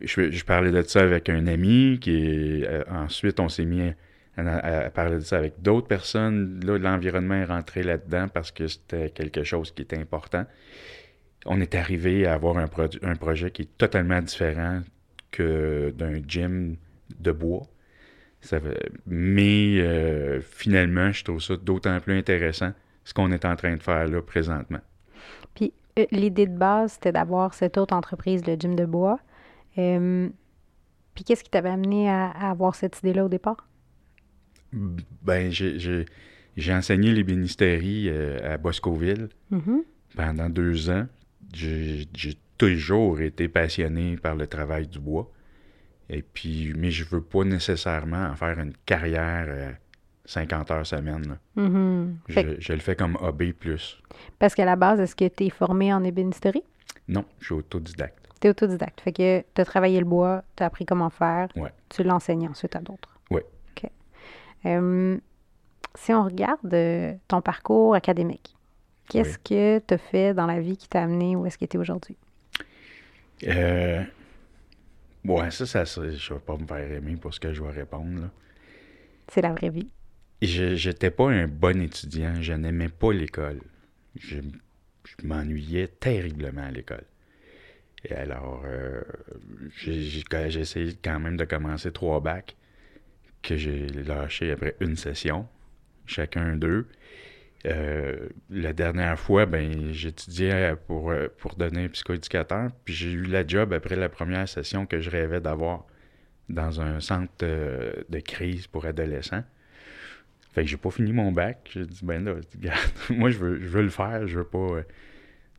Je, 0.00 0.30
je 0.30 0.44
parlais 0.44 0.70
de 0.70 0.82
ça 0.82 1.00
avec 1.02 1.28
un 1.28 1.46
ami, 1.46 1.98
qui 2.00 2.10
est, 2.16 2.66
euh, 2.66 2.82
ensuite, 2.90 3.38
on 3.38 3.48
s'est 3.48 3.64
mis 3.64 3.92
à- 4.36 4.86
à 4.86 4.90
parler 4.90 5.16
de 5.16 5.20
ça 5.20 5.38
avec 5.38 5.60
d'autres 5.62 5.86
personnes. 5.86 6.60
Là, 6.64 6.78
l'environnement 6.78 7.34
est 7.34 7.44
rentré 7.44 7.82
là-dedans 7.82 8.28
parce 8.28 8.50
que 8.50 8.66
c'était 8.66 9.10
quelque 9.10 9.44
chose 9.44 9.70
qui 9.72 9.82
était 9.82 9.98
important. 9.98 10.44
On 11.46 11.60
est 11.60 11.74
arrivé 11.74 12.26
à 12.26 12.34
avoir 12.34 12.56
un, 12.56 12.66
projet 12.66 13.50
qui 13.50 13.62
est 13.62 13.78
totalement 13.78 14.20
différent 14.22 14.80
que 15.30 15.92
d'un 15.96 16.20
gym 16.26 16.76
de 17.20 17.32
bois. 17.32 17.66
Mais 19.06 19.78
euh, 19.80 20.40
finalement, 20.40 21.12
je 21.12 21.24
trouve 21.24 21.40
ça 21.40 21.56
d'autant 21.56 21.98
plus 22.00 22.16
intéressant 22.16 22.72
ce 23.04 23.12
qu'on 23.14 23.30
est 23.32 23.44
en 23.44 23.56
train 23.56 23.76
de 23.76 23.82
faire 23.82 24.06
là 24.06 24.22
présentement. 24.22 24.80
Puis 25.54 25.72
euh, 25.98 26.06
l'idée 26.10 26.46
de 26.46 26.56
base, 26.56 26.92
c'était 26.92 27.12
d'avoir 27.12 27.54
cette 27.54 27.78
autre 27.78 27.94
entreprise, 27.94 28.46
le 28.46 28.54
gym 28.54 28.74
de 28.74 28.84
bois. 28.84 29.18
Euh, 29.78 30.28
puis 31.14 31.24
qu'est-ce 31.24 31.44
qui 31.44 31.50
t'avait 31.50 31.70
amené 31.70 32.08
à 32.10 32.30
avoir 32.30 32.74
cette 32.74 32.98
idée-là 32.98 33.24
au 33.24 33.28
départ? 33.28 33.68
Ben, 35.22 35.50
j'ai- 35.50 36.06
enseigné 36.72 37.12
l'ébénisterie 37.12 38.08
euh, 38.08 38.54
à 38.54 38.56
Boscoville 38.58 39.28
Mhm. 39.50 39.82
pendant 40.16 40.48
deux 40.50 40.90
ans. 40.90 41.06
J'ai 41.52 42.06
toujours 42.58 43.20
été 43.20 43.48
passionné 43.48 44.16
par 44.16 44.34
le 44.36 44.46
travail 44.46 44.86
du 44.86 44.98
bois. 44.98 45.30
Et 46.08 46.22
puis, 46.22 46.72
mais 46.76 46.90
je 46.90 47.04
veux 47.04 47.22
pas 47.22 47.44
nécessairement 47.44 48.26
en 48.26 48.34
faire 48.36 48.58
une 48.60 48.74
carrière 48.86 49.46
euh, 49.48 49.70
50 50.26 50.70
heures 50.70 50.86
semaine. 50.86 51.38
Mhm. 51.56 52.16
Je, 52.28 52.32
Fait 52.34 52.44
que- 52.44 52.60
je 52.60 52.72
le 52.72 52.78
fais 52.80 52.94
comme 52.96 53.16
hobby 53.20 53.52
plus. 53.52 54.00
parce 54.38 54.54
qu'à 54.54 54.64
la 54.64 54.76
base, 54.76 55.00
est-ce 55.00 55.16
que 55.16 55.26
tu 55.28 55.44
es 55.44 55.50
formé 55.50 55.92
en 55.92 56.04
ébénisterie? 56.04 56.62
Non, 57.08 57.24
je 57.40 57.46
suis 57.46 57.54
autodidacte. 57.54 58.28
Tu 58.40 58.46
es 58.46 58.50
autodidacte. 58.50 59.00
Fait 59.00 59.12
que 59.12 59.40
tu 59.54 59.60
as 59.60 59.64
travaillé 59.64 59.98
le 59.98 60.04
bois, 60.06 60.44
tu 60.56 60.62
as 60.62 60.66
appris 60.66 60.84
comment 60.86 61.10
faire, 61.10 61.48
Ouais. 61.56 61.72
tu 61.88 62.02
l'enseignes 62.02 62.48
ensuite 62.48 62.76
à 62.76 62.80
d'autres. 62.80 63.18
Ouais. 63.30 63.44
Euh, 64.66 65.18
si 65.94 66.12
on 66.12 66.24
regarde 66.24 66.72
euh, 66.72 67.14
ton 67.28 67.40
parcours 67.40 67.94
académique, 67.94 68.56
qu'est-ce 69.08 69.38
que 69.38 69.78
tu 69.78 69.94
as 69.94 69.98
fait 69.98 70.34
dans 70.34 70.46
la 70.46 70.60
vie 70.60 70.76
qui 70.76 70.88
t'a 70.88 71.02
amené 71.02 71.36
où 71.36 71.46
est-ce 71.46 71.58
que 71.58 71.64
tu 71.64 71.76
es 71.76 71.80
aujourd'hui? 71.80 72.16
Euh, 73.46 74.02
ouais, 75.24 75.50
ça, 75.50 75.66
ça, 75.66 75.84
ça, 75.84 76.08
je 76.10 76.34
vais 76.34 76.40
pas 76.40 76.56
me 76.56 76.66
faire 76.66 76.92
aimer 76.92 77.16
pour 77.16 77.34
ce 77.34 77.40
que 77.40 77.52
je 77.52 77.62
vais 77.62 77.70
répondre. 77.70 78.30
C'est 79.28 79.42
la 79.42 79.52
vraie 79.52 79.70
vie. 79.70 79.88
Je 80.42 80.74
j'étais 80.74 81.10
pas 81.10 81.30
un 81.30 81.46
bon 81.46 81.80
étudiant, 81.80 82.34
je 82.40 82.52
n'aimais 82.52 82.88
pas 82.88 83.12
l'école. 83.12 83.60
Je, 84.18 84.40
je 85.04 85.26
m'ennuyais 85.26 85.88
terriblement 85.88 86.62
à 86.62 86.70
l'école. 86.70 87.04
Et 88.04 88.14
alors, 88.14 88.62
euh, 88.66 89.02
j'ai 89.76 90.60
essayé 90.60 90.94
quand 91.02 91.18
même 91.18 91.36
de 91.36 91.44
commencer 91.44 91.90
trois 91.90 92.20
bacs 92.20 92.54
que 93.44 93.56
j'ai 93.56 93.86
lâché 93.86 94.50
après 94.50 94.74
une 94.80 94.96
session, 94.96 95.46
chacun 96.06 96.56
d'eux. 96.56 96.88
Euh, 97.66 98.28
la 98.50 98.72
dernière 98.72 99.18
fois, 99.18 99.46
ben, 99.46 99.92
j'étudiais 99.92 100.74
pour, 100.86 101.10
euh, 101.10 101.28
pour 101.38 101.54
devenir 101.54 101.90
psychoéducateur, 101.90 102.70
puis 102.84 102.92
j'ai 102.94 103.10
eu 103.10 103.24
la 103.24 103.46
job 103.46 103.72
après 103.72 103.96
la 103.96 104.08
première 104.08 104.48
session 104.48 104.84
que 104.86 105.00
je 105.00 105.10
rêvais 105.10 105.40
d'avoir 105.40 105.86
dans 106.48 106.80
un 106.80 107.00
centre 107.00 107.32
euh, 107.42 107.92
de 108.08 108.18
crise 108.20 108.66
pour 108.66 108.84
adolescents. 108.84 109.44
Fait 110.52 110.62
que 110.62 110.68
j'ai 110.68 110.76
pas 110.76 110.90
fini 110.90 111.12
mon 111.12 111.32
bac. 111.32 111.70
J'ai 111.72 111.86
dit, 111.86 112.00
ben 112.02 112.24
là, 112.24 112.34
regarde, 112.54 112.78
moi, 113.10 113.30
je 113.30 113.38
veux, 113.38 113.60
je 113.60 113.68
veux 113.68 113.82
le 113.82 113.90
faire, 113.90 114.26
je 114.26 114.38
veux 114.38 114.44
pas. 114.44 114.58
euh. 114.58 114.82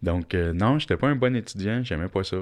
Donc, 0.04 0.36
euh, 0.36 0.54
non, 0.54 0.78
j'étais 0.78 0.98
pas 0.98 1.08
un 1.08 1.16
bon 1.16 1.36
étudiant, 1.36 1.82
j'aimais 1.84 2.08
pas 2.08 2.24
ça. 2.24 2.38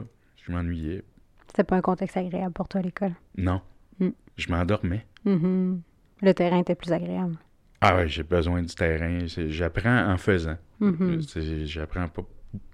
Je 0.45 0.51
m'ennuyais. 0.51 1.03
C'était 1.47 1.63
pas 1.63 1.77
un 1.77 1.81
contexte 1.81 2.17
agréable 2.17 2.53
pour 2.53 2.67
toi 2.67 2.81
à 2.81 2.83
l'école? 2.83 3.13
Non. 3.37 3.61
Mm. 3.99 4.09
Je 4.35 4.51
m'endormais. 4.51 5.05
Mhm. 5.25 5.81
Le 6.21 6.33
terrain 6.33 6.59
était 6.59 6.75
plus 6.75 6.91
agréable. 6.91 7.37
Ah 7.81 7.95
ouais, 7.97 8.07
j'ai 8.07 8.23
besoin 8.23 8.61
du 8.61 8.73
terrain. 8.73 9.19
J'apprends 9.27 10.11
en 10.11 10.17
faisant. 10.17 10.57
Mhm. 10.79 11.21
C'est- 11.21 11.65
J'apprends 11.65 12.07
pas, 12.07 12.23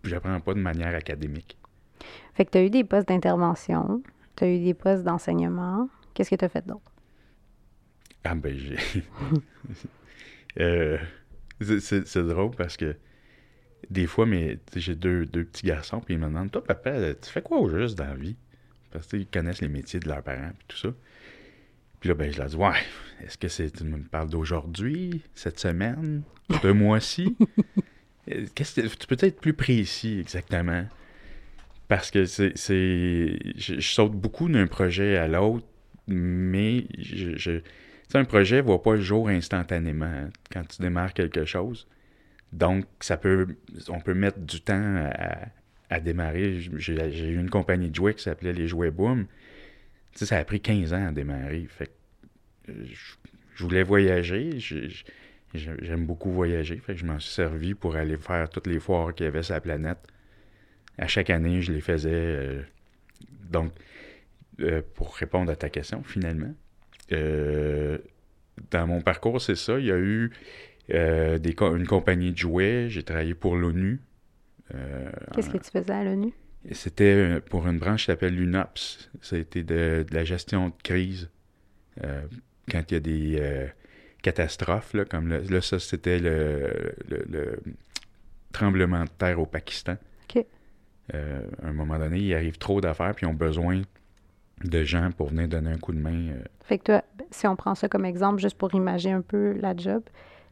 j'apprends 0.04 0.40
pas 0.40 0.54
de 0.54 0.60
manière 0.60 0.94
académique. 0.96 1.58
Fait 2.34 2.46
que 2.46 2.52
tu 2.52 2.58
as 2.60 2.64
eu 2.64 2.70
des 2.70 2.84
postes 2.84 3.08
d'intervention, 3.08 4.02
tu 4.36 4.44
as 4.44 4.48
eu 4.54 4.64
des 4.64 4.74
postes 4.74 5.04
d'enseignement. 5.04 5.90
Qu'est-ce 6.14 6.30
que 6.30 6.36
tu 6.36 6.46
as 6.46 6.50
fait 6.50 6.66
d'autre? 6.66 6.92
Ah 8.24 8.36
ben 8.36 8.56
j'ai. 8.58 8.78
Euh, 10.60 10.98
c'est- 11.62 12.18
drôle 12.18 12.52
parce 12.52 12.76
que 12.76 12.96
des 13.90 14.08
fois, 14.08 14.26
mais 14.26 14.60
j'ai 14.76 14.96
deux, 14.96 15.26
deux 15.26 15.46
petits 15.46 15.66
garçons, 15.68 16.02
puis 16.02 16.16
ils 16.16 16.20
me 16.20 16.26
demandent 16.26 16.52
Toi, 16.52 16.64
papa, 16.64 17.14
tu 17.14 17.30
fais 17.30 17.42
quoi 17.42 17.60
au 17.60 17.70
juste 17.70 17.98
dans 17.98 18.06
la 18.06 18.16
vie 18.16 18.36
Parce 18.92 19.08
qu'ils 19.08 19.28
connaissent 19.28 19.62
les 19.62 19.70
métiers 19.70 20.00
de 20.00 20.08
leurs 20.10 20.24
parents, 20.24 20.52
puis 20.58 20.66
tout 20.68 20.78
ça. 20.78 20.90
Puis 22.00 22.10
là, 22.10 22.16
ben, 22.16 22.32
je 22.32 22.38
leur 22.38 22.48
dis 22.48 22.56
Ouais, 22.56 22.78
est-ce 23.24 23.38
que 23.38 23.48
c'est. 23.48 23.72
Tu 23.72 23.84
me 23.84 24.00
parles 24.04 24.30
d'aujourd'hui, 24.30 25.22
cette 25.36 25.60
semaine, 25.60 26.24
ce 26.62 26.68
mois-ci 26.68 27.36
Euh, 28.32 28.46
Qu'est-ce 28.54 28.82
que 28.82 28.88
tu 28.88 29.08
peux 29.08 29.18
être 29.26 29.40
plus 29.42 29.54
précis 29.54 30.20
exactement? 30.20 30.86
Parce 31.88 32.12
que 32.12 32.26
c'est. 32.26 32.52
c'est- 32.56 33.40
Je, 33.58 33.76
je 33.80 33.82
saute 33.94 34.12
beaucoup 34.14 34.50
d'un 34.50 34.68
projet 34.68 35.18
à 35.18 35.28
l'autre, 35.28 35.66
mais 36.08 36.86
je. 37.00 37.36
je- 37.38 37.62
un 38.14 38.26
projet 38.26 38.58
ne 38.58 38.62
voit 38.64 38.82
pas 38.84 38.96
le 38.96 39.02
jour 39.02 39.30
instantanément 39.30 40.06
hein, 40.06 40.30
quand 40.52 40.68
tu 40.68 40.82
démarres 40.82 41.14
quelque 41.14 41.46
chose. 41.46 41.88
Donc, 42.54 42.86
ça 43.00 43.18
peut. 43.18 43.48
On 43.88 44.00
peut 44.00 44.14
mettre 44.16 44.40
du 44.40 44.62
temps 44.62 44.96
à, 45.12 45.48
à 45.90 46.00
démarrer. 46.00 46.60
J'ai 46.60 47.12
j'ai 47.12 47.28
eu 47.30 47.40
une 47.40 47.50
compagnie 47.50 47.90
de 47.90 47.96
jouets 47.96 48.14
qui 48.16 48.24
s'appelait 48.24 48.54
Les 48.54 48.68
Jouets 48.68 48.92
Boom. 48.92 49.26
Ça 50.14 50.38
a 50.38 50.44
pris 50.44 50.60
15 50.60 50.94
ans 50.94 51.08
à 51.08 51.12
démarrer. 51.12 51.66
Fait 51.70 51.88
que, 52.66 52.72
euh, 52.72 52.86
je, 53.56 53.64
voulais 53.64 53.84
voyager. 53.84 54.58
J'aime 55.54 56.06
beaucoup 56.06 56.32
voyager. 56.32 56.78
Fait 56.78 56.94
que 56.94 57.00
je 57.00 57.06
m'en 57.06 57.20
suis 57.20 57.34
servi 57.34 57.74
pour 57.74 57.96
aller 57.96 58.18
faire 58.18 58.50
toutes 58.50 58.68
les 58.68 58.80
foires 58.80 59.14
qu'il 59.14 59.26
y 59.26 59.28
avait 59.28 59.44
sur 59.44 59.54
la 59.54 59.62
planète. 59.62 60.00
À 60.98 61.08
chaque 61.08 61.30
année, 61.30 61.62
je 61.62 61.72
les 61.72 61.82
faisais. 61.82 62.10
euh, 62.12 62.62
donc, 63.50 63.72
euh, 64.60 64.82
pour 64.96 65.16
répondre 65.16 65.52
à 65.52 65.56
ta 65.56 65.70
question, 65.70 66.04
finalement, 66.04 66.54
dans 67.10 68.88
mon 68.88 69.02
parcours, 69.02 69.42
c'est 69.42 69.56
ça. 69.56 69.80
Il 69.80 69.86
y 69.86 69.92
a 69.92 69.98
eu 69.98 70.32
une 70.90 71.88
compagnie 71.88 72.32
de 72.32 72.38
jouets. 72.38 72.88
J'ai 72.90 73.04
travaillé 73.04 73.34
pour 73.34 73.56
l'ONU. 73.56 74.02
Qu'est-ce 75.34 75.50
que 75.50 75.58
tu 75.58 75.72
faisais 75.72 75.94
à 75.94 76.04
l'ONU? 76.04 76.34
C'était 76.72 77.04
euh, 77.16 77.40
pour 77.40 77.68
une 77.68 77.80
branche 77.80 78.02
qui 78.02 78.06
s'appelle 78.08 78.36
l'UNOPS. 78.36 79.10
Ça 79.22 79.36
a 79.36 79.40
été 79.40 79.64
de, 79.64 80.06
de 80.10 80.14
la 80.16 80.24
gestion 80.24 80.70
de 80.70 80.74
crise. 80.84 81.30
Euh, 82.04 82.22
quand 82.70 82.84
il 82.92 82.94
y 82.94 82.98
a 82.98 83.00
des 83.00 83.38
euh, 83.40 83.68
catastrophes, 84.22 84.94
là, 84.94 85.06
comme 85.06 85.28
le- 85.30 85.42
là, 85.42 85.62
ça, 85.62 85.80
c'était 85.80 86.20
le, 86.20 86.94
le- 87.10 87.26
le 87.30 87.60
tremblement 88.52 89.04
de 89.04 89.10
terre 89.18 89.40
au 89.40 89.46
Pakistan. 89.46 89.96
Euh, 91.16 91.42
à 91.64 91.68
un 91.68 91.74
moment 91.74 91.98
donné, 91.98 92.20
il 92.20 92.34
arrive 92.36 92.60
trop 92.60 92.82
d'affaires, 92.82 93.16
puis 93.16 93.26
ils 93.26 93.30
ont 93.30 93.34
besoin 93.34 93.82
de 94.64 94.84
gens 94.84 95.10
pour 95.12 95.30
venir 95.30 95.48
donner 95.48 95.72
un 95.72 95.78
coup 95.80 95.92
de 95.92 95.98
main. 95.98 96.34
Fait 96.64 96.78
que 96.78 96.84
toi, 96.84 97.04
si 97.32 97.48
on 97.48 97.56
prend 97.56 97.74
ça 97.74 97.90
comme 97.90 98.06
exemple, 98.06 98.40
juste 98.40 98.56
pour 98.58 98.74
imaginer 98.76 99.14
un 99.14 99.22
peu 99.22 99.54
la 99.54 99.76
job, 99.76 100.04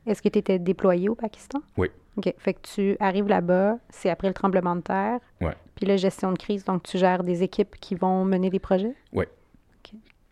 est-ce 0.08 0.20
que 0.22 0.30
tu 0.30 0.40
étais 0.40 0.58
déployé 0.58 1.10
au 1.10 1.16
Pakistan? 1.16 1.62
Oui. 1.78 1.90
OK. 2.16 2.34
Fait 2.40 2.56
que 2.56 2.62
tu 2.62 2.98
arrives 3.00 3.28
là-bas, 3.28 3.78
c'est 3.92 4.10
après 4.10 4.30
le 4.30 4.34
tremblement 4.34 4.76
de 4.76 4.82
terre. 4.82 5.20
Ouais. 5.42 5.54
Puis 5.78 5.86
la 5.86 5.96
gestion 5.98 6.32
de 6.34 6.38
crise, 6.38 6.66
donc 6.66 6.84
tu 6.84 6.98
gères 6.98 7.24
des 7.24 7.44
équipes 7.44 7.76
qui 7.80 7.96
vont 7.96 8.26
mener 8.26 8.50
des 8.50 8.60
projets? 8.60 8.94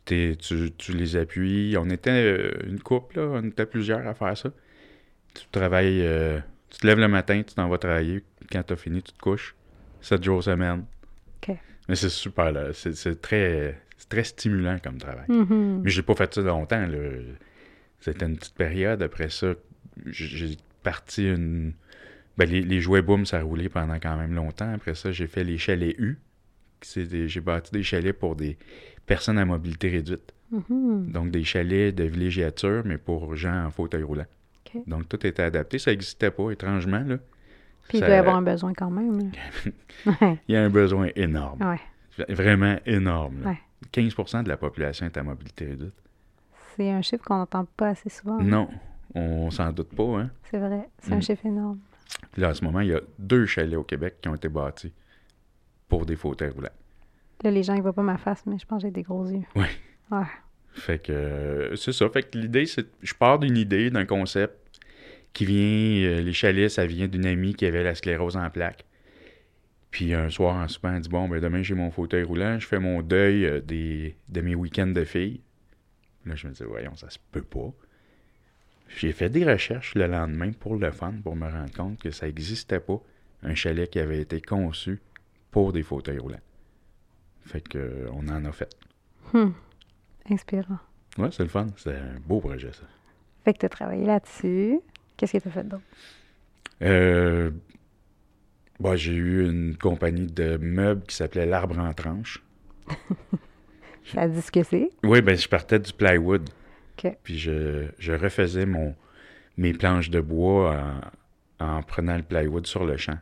T'es- 0.05 0.35
tu, 0.35 0.71
tu 0.77 0.91
les 0.91 1.15
appuies. 1.15 1.75
On 1.79 1.89
était 1.89 2.11
euh, 2.11 2.51
une 2.67 2.79
couple, 2.79 3.19
là, 3.19 3.27
on 3.41 3.43
était 3.47 3.65
plusieurs 3.65 4.05
à 4.07 4.13
faire 4.13 4.37
ça. 4.37 4.49
Tu 5.33 5.45
travailles, 5.51 6.01
euh, 6.05 6.39
tu 6.69 6.77
te 6.79 6.85
lèves 6.87 6.99
le 6.99 7.07
matin, 7.07 7.41
tu 7.41 7.55
t'en 7.55 7.67
vas 7.67 7.77
travailler. 7.79 8.23
Quand 8.51 8.61
tu 8.61 8.73
as 8.73 8.75
fini, 8.75 9.01
tu 9.01 9.13
te 9.13 9.19
couches. 9.19 9.55
7 10.01 10.23
jours 10.23 10.43
semaine. 10.43 10.85
OK. 11.41 11.55
Mais 11.89 11.95
c'est 11.95 12.09
super, 12.09 12.51
là. 12.51 12.71
C'est, 12.73 13.19
très, 13.19 13.81
très 14.07 14.23
stimulant 14.23 14.77
comme 14.83 14.97
travail. 14.99 15.25
Mhm. 15.27 15.81
Mais 15.83 15.89
j'ai 15.89 16.03
pas 16.03 16.13
fait 16.15 16.31
ça 16.33 16.41
longtemps, 16.41 16.85
là. 16.85 16.99
C'était 17.99 18.27
une 18.27 18.37
petite 18.37 18.53
période. 18.55 19.01
Après 19.01 19.29
ça, 19.29 19.53
j'ai 20.05 20.57
parti 20.83 21.27
une. 21.27 21.73
Ben, 22.37 22.49
les, 22.49 22.61
les 22.61 22.81
jouets 22.81 23.01
boom, 23.01 23.25
ça 23.25 23.37
a 23.39 23.41
roulé 23.43 23.69
pendant 23.69 23.95
quand 23.95 24.17
même 24.17 24.33
longtemps. 24.33 24.71
Après 24.73 24.95
ça, 24.95 25.11
j'ai 25.11 25.27
fait 25.27 25.43
les 25.43 25.57
chalets 25.57 25.95
U. 25.99 26.17
J'ai 26.83 27.39
bâti 27.41 27.71
des 27.71 27.83
chalets 27.83 28.17
pour 28.17 28.35
des 28.35 28.57
personnes 29.05 29.37
à 29.37 29.45
mobilité 29.45 29.89
réduite. 29.89 30.33
Mhm. 30.51 31.11
Donc, 31.11 31.31
des 31.31 31.43
chalets 31.43 31.95
de 31.95 32.03
villégiature, 32.03 32.83
mais 32.85 32.97
pour 32.97 33.35
gens 33.35 33.65
en 33.65 33.71
fauteuil 33.71 34.03
roulant. 34.03 34.25
Donc, 34.87 35.07
tout 35.07 35.25
était 35.25 35.43
adapté. 35.43 35.79
Ça 35.79 35.91
n'existait 35.91 36.31
pas, 36.31 36.51
étrangement. 36.51 36.99
Là. 36.99 37.17
Puis 37.87 37.99
il 37.99 38.01
doit 38.01 38.09
y 38.09 38.13
avoir 38.13 38.35
un 38.35 38.41
besoin 38.41 38.73
quand 38.73 38.89
même. 38.91 39.31
Il 40.49 40.53
y 40.53 40.55
a 40.57 40.63
un 40.63 40.69
besoin 40.69 41.07
énorme. 41.15 41.61
Ouais. 41.61 42.25
Vraiment 42.33 42.75
énorme. 42.85 43.37
Ouais. 43.45 43.57
15% 43.93 44.43
de 44.43 44.49
la 44.49 44.57
population 44.57 45.05
est 45.05 45.15
à 45.17 45.23
mobilité 45.23 45.65
réduite. 45.67 45.93
C'est 46.75 46.89
un 46.91 47.01
chiffre 47.01 47.23
qu'on 47.23 47.37
n'entend 47.37 47.65
pas 47.77 47.89
assez 47.89 48.09
souvent. 48.09 48.39
hein. 48.39 48.43
Non, 48.43 48.69
on 49.13 49.49
s'en 49.49 49.71
doute 49.71 49.95
pas. 49.95 50.19
Hein? 50.19 50.29
C'est 50.51 50.57
vrai. 50.57 50.89
C'est 50.99 51.13
un 51.13 51.17
Mm. 51.17 51.21
chiffre 51.21 51.45
énorme. 51.45 51.79
Puis 52.31 52.41
là, 52.41 52.49
en 52.49 52.53
ce 52.53 52.63
moment, 52.63 52.81
il 52.81 52.89
y 52.89 52.93
a 52.93 53.01
deux 53.19 53.45
chalets 53.45 53.77
au 53.77 53.83
Québec 53.83 54.15
qui 54.21 54.29
ont 54.29 54.35
été 54.35 54.49
bâtis 54.49 54.93
pour 55.87 56.05
des 56.05 56.15
fauteuils 56.15 56.49
roulants. 56.49 56.69
Là, 57.43 57.51
les 57.51 57.63
gens, 57.63 57.73
ils 57.75 57.81
voient 57.81 57.93
pas 57.93 58.01
ma 58.03 58.17
face, 58.17 58.45
mais 58.45 58.57
je 58.57 58.65
pense 58.65 58.81
que 58.81 58.87
j'ai 58.87 58.91
des 58.91 59.03
gros 59.03 59.25
yeux. 59.27 59.43
Ouais. 59.55 59.69
Ouais. 60.11 60.25
Fait 60.71 60.99
que 60.99 61.11
euh, 61.11 61.75
c'est 61.75 61.91
ça. 61.93 62.09
Fait 62.09 62.23
que 62.23 62.37
l'idée, 62.37 62.65
c'est. 62.65 62.85
Je 63.01 63.13
pars 63.13 63.39
d'une 63.39 63.57
idée, 63.57 63.89
d'un 63.89 64.05
concept 64.05 64.79
qui 65.33 65.45
vient. 65.45 66.09
euh, 66.09 66.21
les 66.21 66.33
chalets, 66.33 66.69
ça 66.69 66.85
vient 66.85 67.07
d'une 67.07 67.25
amie 67.25 67.53
qui 67.55 67.65
avait 67.65 67.83
la 67.83 67.95
sclérose 67.95 68.35
en 68.37 68.49
plaques. 68.49 68.85
Puis 69.91 70.13
un 70.13 70.29
soir, 70.29 70.55
en 70.55 70.67
soupant, 70.67 70.93
elle 70.93 71.01
dit 71.01 71.09
Bon, 71.09 71.29
ben 71.29 71.39
demain, 71.39 71.63
j'ai 71.63 71.75
mon 71.75 71.91
fauteuil 71.91 72.23
roulant, 72.23 72.59
je 72.59 72.67
fais 72.67 72.79
mon 72.79 73.01
deuil 73.01 73.45
euh, 73.45 73.61
des, 73.61 74.17
de 74.27 74.41
mes 74.41 74.55
week-ends 74.55 74.87
de 74.87 75.05
filles. 75.05 75.41
Là, 76.25 76.35
je 76.35 76.47
me 76.47 76.53
dis 76.53 76.63
Voyons, 76.63 76.95
ça 76.95 77.09
se 77.09 77.19
peut 77.31 77.41
pas. 77.43 77.71
J'ai 78.87 79.11
fait 79.11 79.29
des 79.29 79.45
recherches 79.45 79.95
le 79.95 80.07
lendemain 80.07 80.51
pour 80.51 80.75
le 80.75 80.91
fun, 80.91 81.13
pour 81.23 81.35
me 81.35 81.49
rendre 81.49 81.71
compte 81.73 81.99
que 81.99 82.11
ça 82.11 82.27
n'existait 82.27 82.79
pas, 82.79 83.01
un 83.43 83.55
chalet 83.55 83.89
qui 83.89 83.99
avait 83.99 84.21
été 84.21 84.41
conçu 84.41 85.01
pour 85.51 85.73
des 85.73 85.83
fauteuils 85.83 86.19
roulants. 86.19 86.39
Fait 87.45 87.61
que 87.67 88.07
on 88.11 88.27
en 88.27 88.45
a 88.45 88.51
fait. 88.51 88.75
Hum. 89.33 89.53
Inspirant. 90.29 90.79
Ouais, 91.17 91.29
c'est 91.31 91.43
le 91.43 91.49
fun. 91.49 91.67
C'est 91.77 91.95
un 91.95 92.19
beau 92.25 92.39
projet, 92.39 92.71
ça. 92.73 92.83
Fait 93.43 93.53
que 93.53 93.59
tu 93.59 93.65
as 93.65 93.69
travaillé 93.69 94.05
là-dessus. 94.05 94.79
Qu'est-ce 95.15 95.33
que 95.33 95.37
tu 95.37 95.47
as 95.47 95.51
fait 95.51 95.63
d'autre? 95.63 95.83
Euh, 96.81 97.51
bah, 98.79 98.95
j'ai 98.95 99.13
eu 99.13 99.47
une 99.47 99.77
compagnie 99.77 100.27
de 100.27 100.57
meubles 100.57 101.03
qui 101.03 101.15
s'appelait 101.15 101.45
L'Arbre 101.45 101.77
en 101.77 101.93
tranche. 101.93 102.43
Ça 104.13 104.27
dit 104.27 104.41
ce 104.41 104.51
que 104.51 104.63
c'est? 104.63 104.89
Oui, 105.03 105.21
ben 105.21 105.35
je 105.35 105.47
partais 105.47 105.79
du 105.79 105.91
plywood. 105.91 106.47
Puis 107.23 107.37
je, 107.37 107.87
je 107.99 108.13
refaisais 108.13 108.65
mon, 108.65 108.95
mes 109.57 109.73
planches 109.73 110.09
de 110.09 110.21
bois 110.21 111.01
en, 111.59 111.65
en 111.65 111.83
prenant 111.83 112.17
le 112.17 112.23
plywood 112.23 112.67
sur 112.67 112.85
le 112.85 112.97
champ. 112.97 113.17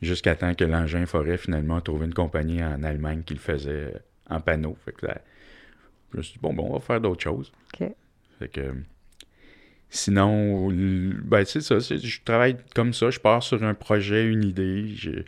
Jusqu'à 0.00 0.36
temps 0.36 0.54
que 0.54 0.62
l'engin 0.62 1.06
forêt 1.06 1.36
finalement 1.36 1.78
a 1.78 1.80
trouvé 1.80 2.06
une 2.06 2.14
compagnie 2.14 2.62
en 2.62 2.84
Allemagne 2.84 3.22
qui 3.26 3.34
le 3.34 3.40
faisait 3.40 3.94
en 4.30 4.40
panneau. 4.40 4.76
Fait 4.84 4.92
que 4.92 5.06
là, 5.06 5.20
je 6.12 6.18
me 6.18 6.22
suis 6.22 6.34
dit, 6.34 6.38
bon, 6.40 6.54
bon, 6.54 6.68
on 6.70 6.74
va 6.74 6.78
faire 6.78 7.00
d'autres 7.00 7.22
choses. 7.22 7.50
Fait 8.38 8.48
que. 8.48 8.74
Sinon, 9.90 10.68
ben, 10.70 11.44
c'est 11.44 11.62
ça. 11.62 11.80
Je 11.80 12.20
travaille 12.24 12.58
comme 12.76 12.92
ça. 12.92 13.10
Je 13.10 13.18
pars 13.18 13.42
sur 13.42 13.64
un 13.64 13.74
projet, 13.74 14.24
une 14.26 14.44
idée. 14.44 14.86
Je, 14.94 15.22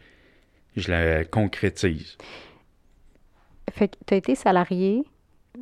je 0.76 0.90
la 0.90 1.24
concrétise. 1.24 2.16
Fait 3.72 3.88
que 3.88 3.96
tu 4.06 4.14
as 4.14 4.18
été 4.18 4.36
salarié, 4.36 5.02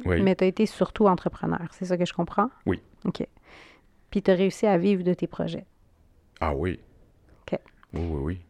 Oui. 0.05 0.21
mais 0.23 0.35
tu 0.37 0.45
as 0.45 0.47
été 0.47 0.67
surtout 0.67 1.07
entrepreneur. 1.07 1.67
C'est 1.73 1.85
ça 1.87 1.97
que 1.99 2.05
je 2.05 2.13
comprends? 2.13 2.51
Oui. 2.67 2.81
OK. 3.05 3.27
Puis 4.11 4.23
tu 4.23 4.31
as 4.31 4.35
réussi 4.35 4.67
à 4.67 4.79
vivre 4.79 5.03
de 5.03 5.15
tes 5.15 5.27
projets? 5.27 5.67
Ah 6.41 6.55
oui. 6.55 6.79
OK. 7.43 7.59
Oui, 7.95 8.01
oui, 8.03 8.21
oui. 8.23 8.41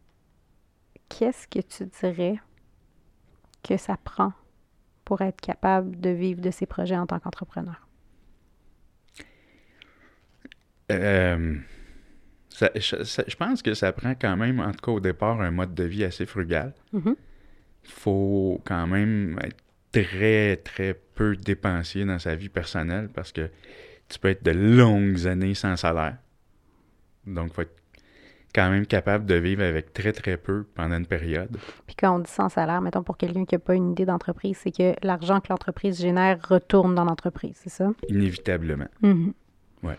Qu'est-ce 1.09 1.47
que 1.47 1.59
tu 1.59 1.85
dirais 1.85 2.35
que 3.63 3.77
ça 3.77 3.97
prend 4.03 4.31
pour 5.05 5.21
être 5.21 5.41
capable 5.41 5.99
de 5.99 6.09
vivre 6.11 6.39
de 6.41 6.51
ses 6.51 6.65
projets 6.65 6.97
en 6.97 7.07
tant 7.07 7.19
qu'entrepreneur? 7.19 7.87
Euh, 10.91 11.55
ça- 12.49 12.71
je, 12.75 13.03
ça- 13.03 13.23
je 13.27 13.35
pense 13.35 13.61
que 13.61 13.73
ça 13.73 13.91
prend 13.91 14.15
quand 14.15 14.35
même, 14.37 14.59
en 14.59 14.71
tout 14.71 14.79
cas 14.83 14.91
au 14.91 14.99
départ, 14.99 15.39
un 15.41 15.51
mode 15.51 15.73
de 15.75 15.83
vie 15.83 16.03
assez 16.03 16.25
frugal. 16.25 16.73
Mhm. 16.93 17.15
faut 17.83 18.61
quand 18.65 18.85
même 18.87 19.39
être 19.41 19.57
très, 19.91 20.57
très 20.57 20.93
peu 20.93 21.35
dépensier 21.35 22.05
dans 22.05 22.19
sa 22.19 22.35
vie 22.35 22.49
personnelle 22.49 23.09
parce 23.13 23.31
que 23.31 23.49
tu 24.07 24.19
peux 24.19 24.29
être 24.29 24.43
de 24.43 24.51
longues 24.51 25.27
années 25.27 25.53
sans 25.53 25.75
salaire. 25.75 26.17
Donc, 27.25 27.47
il 27.51 27.53
faut 27.53 27.61
être 27.61 27.75
quand 28.53 28.69
même 28.69 28.85
capable 28.85 29.25
de 29.25 29.35
vivre 29.35 29.63
avec 29.63 29.93
très, 29.93 30.11
très 30.11 30.37
peu 30.37 30.65
pendant 30.73 30.97
une 30.97 31.05
période. 31.05 31.55
Puis 31.85 31.95
quand 31.95 32.15
on 32.15 32.19
dit 32.19 32.31
sans 32.31 32.49
salaire, 32.49 32.81
mettons 32.81 33.03
pour 33.03 33.17
quelqu'un 33.17 33.45
qui 33.45 33.55
n'a 33.55 33.59
pas 33.59 33.75
une 33.75 33.91
idée 33.91 34.05
d'entreprise, 34.05 34.57
c'est 34.57 34.71
que 34.71 34.93
l'argent 35.05 35.39
que 35.39 35.47
l'entreprise 35.49 35.99
génère 36.01 36.39
retourne 36.47 36.95
dans 36.95 37.05
l'entreprise, 37.05 37.55
c'est 37.55 37.69
ça? 37.69 37.91
Inévitablement. 38.07 38.87
Mhm. 39.01 39.33
Ouais. 39.83 39.97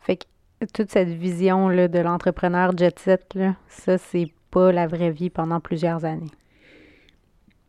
Fait 0.00 0.16
que 0.16 0.24
toute 0.72 0.90
cette 0.90 1.08
vision 1.08 1.68
là, 1.68 1.86
de 1.88 1.98
l'entrepreneur 1.98 2.76
jet 2.76 2.98
set, 2.98 3.34
là, 3.34 3.54
ça, 3.68 3.98
c'est 3.98 4.32
pas 4.50 4.72
la 4.72 4.86
vraie 4.86 5.10
vie 5.10 5.30
pendant 5.30 5.60
plusieurs 5.60 6.04
années. 6.04 6.30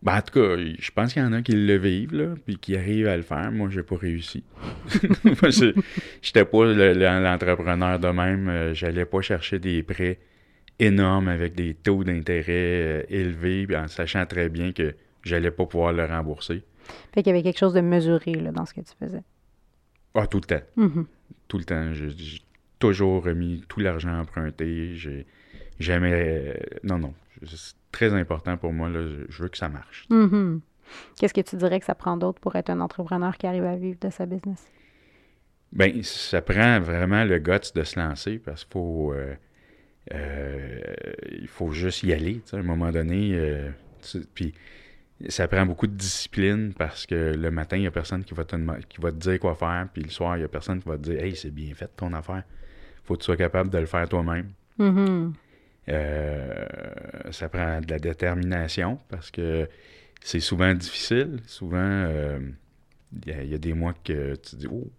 Ben, 0.04 0.18
en 0.18 0.22
tout 0.22 0.34
cas, 0.40 0.56
je 0.58 0.92
pense 0.92 1.12
qu'il 1.14 1.22
y 1.24 1.26
en 1.26 1.34
a 1.34 1.42
qui 1.42 1.54
le 1.54 1.76
vivent, 1.78 2.14
là, 2.14 2.36
puis 2.46 2.58
qui 2.58 2.76
arrivent 2.78 3.08
à 3.08 3.18
le 3.18 3.24
faire. 3.24 3.52
Moi, 3.52 3.70
j'ai 3.72 3.82
pas 3.84 3.98
réussi. 3.98 4.44
Moi, 5.24 5.50
je 5.50 5.74
j'étais 6.22 6.46
pas 6.46 6.66
le- 6.66 6.94
le- 6.94 7.24
l'entrepreneur 7.24 8.00
de 8.00 8.08
même. 8.10 8.48
Euh, 8.48 8.74
J'allais 8.76 9.06
pas 9.06 9.22
chercher 9.22 9.58
des 9.60 9.82
prêts 9.84 10.20
énormes 10.80 11.28
avec 11.30 11.56
des 11.56 11.74
taux 11.74 12.04
d'intérêt 12.04 12.46
euh, 12.52 13.04
élevés, 13.10 13.66
puis 13.66 13.76
en 13.76 13.88
sachant 13.88 14.26
très 14.28 14.50
bien 14.50 14.72
que 14.72 14.94
j'allais 15.24 15.50
pas 15.52 15.66
pouvoir 15.66 15.94
le 15.94 16.06
rembourser. 16.06 16.62
Fait 17.14 17.24
qu'il 17.24 17.32
y 17.32 17.36
avait 17.36 17.44
quelque 17.44 17.58
chose 17.60 17.74
de 17.74 17.82
mesuré 17.82 18.34
là, 18.36 18.52
dans 18.52 18.66
ce 18.68 18.76
que 18.76 18.82
tu 18.82 18.94
faisais. 19.00 19.24
Ah, 20.14 20.28
tout 20.28 20.38
le 20.38 20.44
temps. 20.46 20.62
Mhm. 20.78 21.06
Tout 21.48 21.58
le 21.58 21.64
temps. 21.66 21.92
J'ai 21.94 22.10
j'ai 22.12 22.42
toujours 22.80 23.24
remis 23.26 23.64
tout 23.68 23.80
l'argent 23.80 24.18
emprunté. 24.20 24.94
J'ai 24.96 25.26
jamais. 25.80 26.12
euh, 26.14 26.54
non, 26.84 27.00
non. 27.00 27.14
Très 27.92 28.14
important 28.14 28.58
pour 28.58 28.74
moi. 28.74 28.90
Là. 28.90 29.02
Je 29.30 29.44
veux 29.44 29.50
que 29.50 29.58
ça 29.58 29.70
marche. 29.70 30.06
Mhm. 30.10 30.62
Qu'est-ce 31.18 31.34
que 31.34 31.42
tu 31.42 31.56
dirais 31.56 31.80
que 31.80 31.86
ça 31.86 31.96
prend 31.96 32.18
d'autre 32.18 32.40
pour 32.40 32.56
être 32.56 32.70
un 32.70 32.80
entrepreneur 32.80 33.38
qui 33.38 33.48
arrive 33.48 33.66
à 33.66 33.76
vivre 33.76 34.00
de 34.00 34.10
sa 34.10 34.26
business? 34.26 34.66
Bien, 35.72 35.92
ça 36.04 36.42
prend 36.42 36.80
vraiment 36.80 37.24
le 37.26 37.40
guts 37.40 37.72
de 37.76 37.84
se 37.84 38.00
lancer 38.00 38.38
parce 38.40 38.64
qu'il 38.64 38.72
faut, 38.72 39.14
euh, 39.14 39.36
euh, 40.14 40.80
il 41.32 41.48
faut 41.48 41.72
juste 41.72 42.04
y 42.04 42.14
aller. 42.14 42.42
À 42.54 42.58
un 42.58 42.64
moment 42.64 42.92
donné, 42.92 43.32
euh, 43.34 43.70
puis 44.34 44.54
ça 45.28 45.48
prend 45.48 45.66
beaucoup 45.66 45.88
de 45.88 45.96
discipline 45.96 46.74
parce 46.74 47.06
que 47.06 47.36
le 47.36 47.52
matin, 47.52 47.76
il 47.76 47.82
n'y 47.82 47.88
a 47.88 47.92
personne 47.92 48.24
qui 48.24 48.34
va, 48.34 48.46
te, 48.46 48.56
qui 48.88 49.02
va 49.02 49.12
te 49.12 49.18
dire 49.18 49.40
quoi 49.40 49.56
faire, 49.56 49.88
puis 49.92 50.04
le 50.04 50.10
soir, 50.10 50.38
il 50.38 50.40
n'y 50.40 50.46
a 50.46 50.48
personne 50.48 50.82
qui 50.82 50.88
va 50.88 50.98
te 50.98 51.04
dire 51.04 51.22
Hey, 51.22 51.36
c'est 51.36 51.52
bien 51.52 51.74
fait 51.74 51.90
ton 51.98 52.14
affaire. 52.14 52.44
faut 53.04 53.16
que 53.16 53.20
tu 53.20 53.26
sois 53.26 53.38
capable 53.38 53.70
de 53.70 53.78
le 53.80 53.88
faire 53.88 54.08
toi-même. 54.08 54.52
Mm-hmm. 54.80 55.32
Ça 57.32 57.50
prend 57.50 57.82
de 57.82 57.90
la 57.90 58.00
détermination 58.00 59.00
parce 59.10 59.32
que 59.32 59.68
c'est 60.22 60.40
souvent 60.40 60.74
difficile. 60.74 61.40
Souvent, 61.46 62.10
il 63.26 63.50
y, 63.50 63.54
a 63.54 63.58
des 63.58 63.74
mois 63.74 63.94
que 64.04 64.36
tu 64.36 64.52
te 64.52 64.56
dis, 64.56 64.68
oh, 64.70 64.92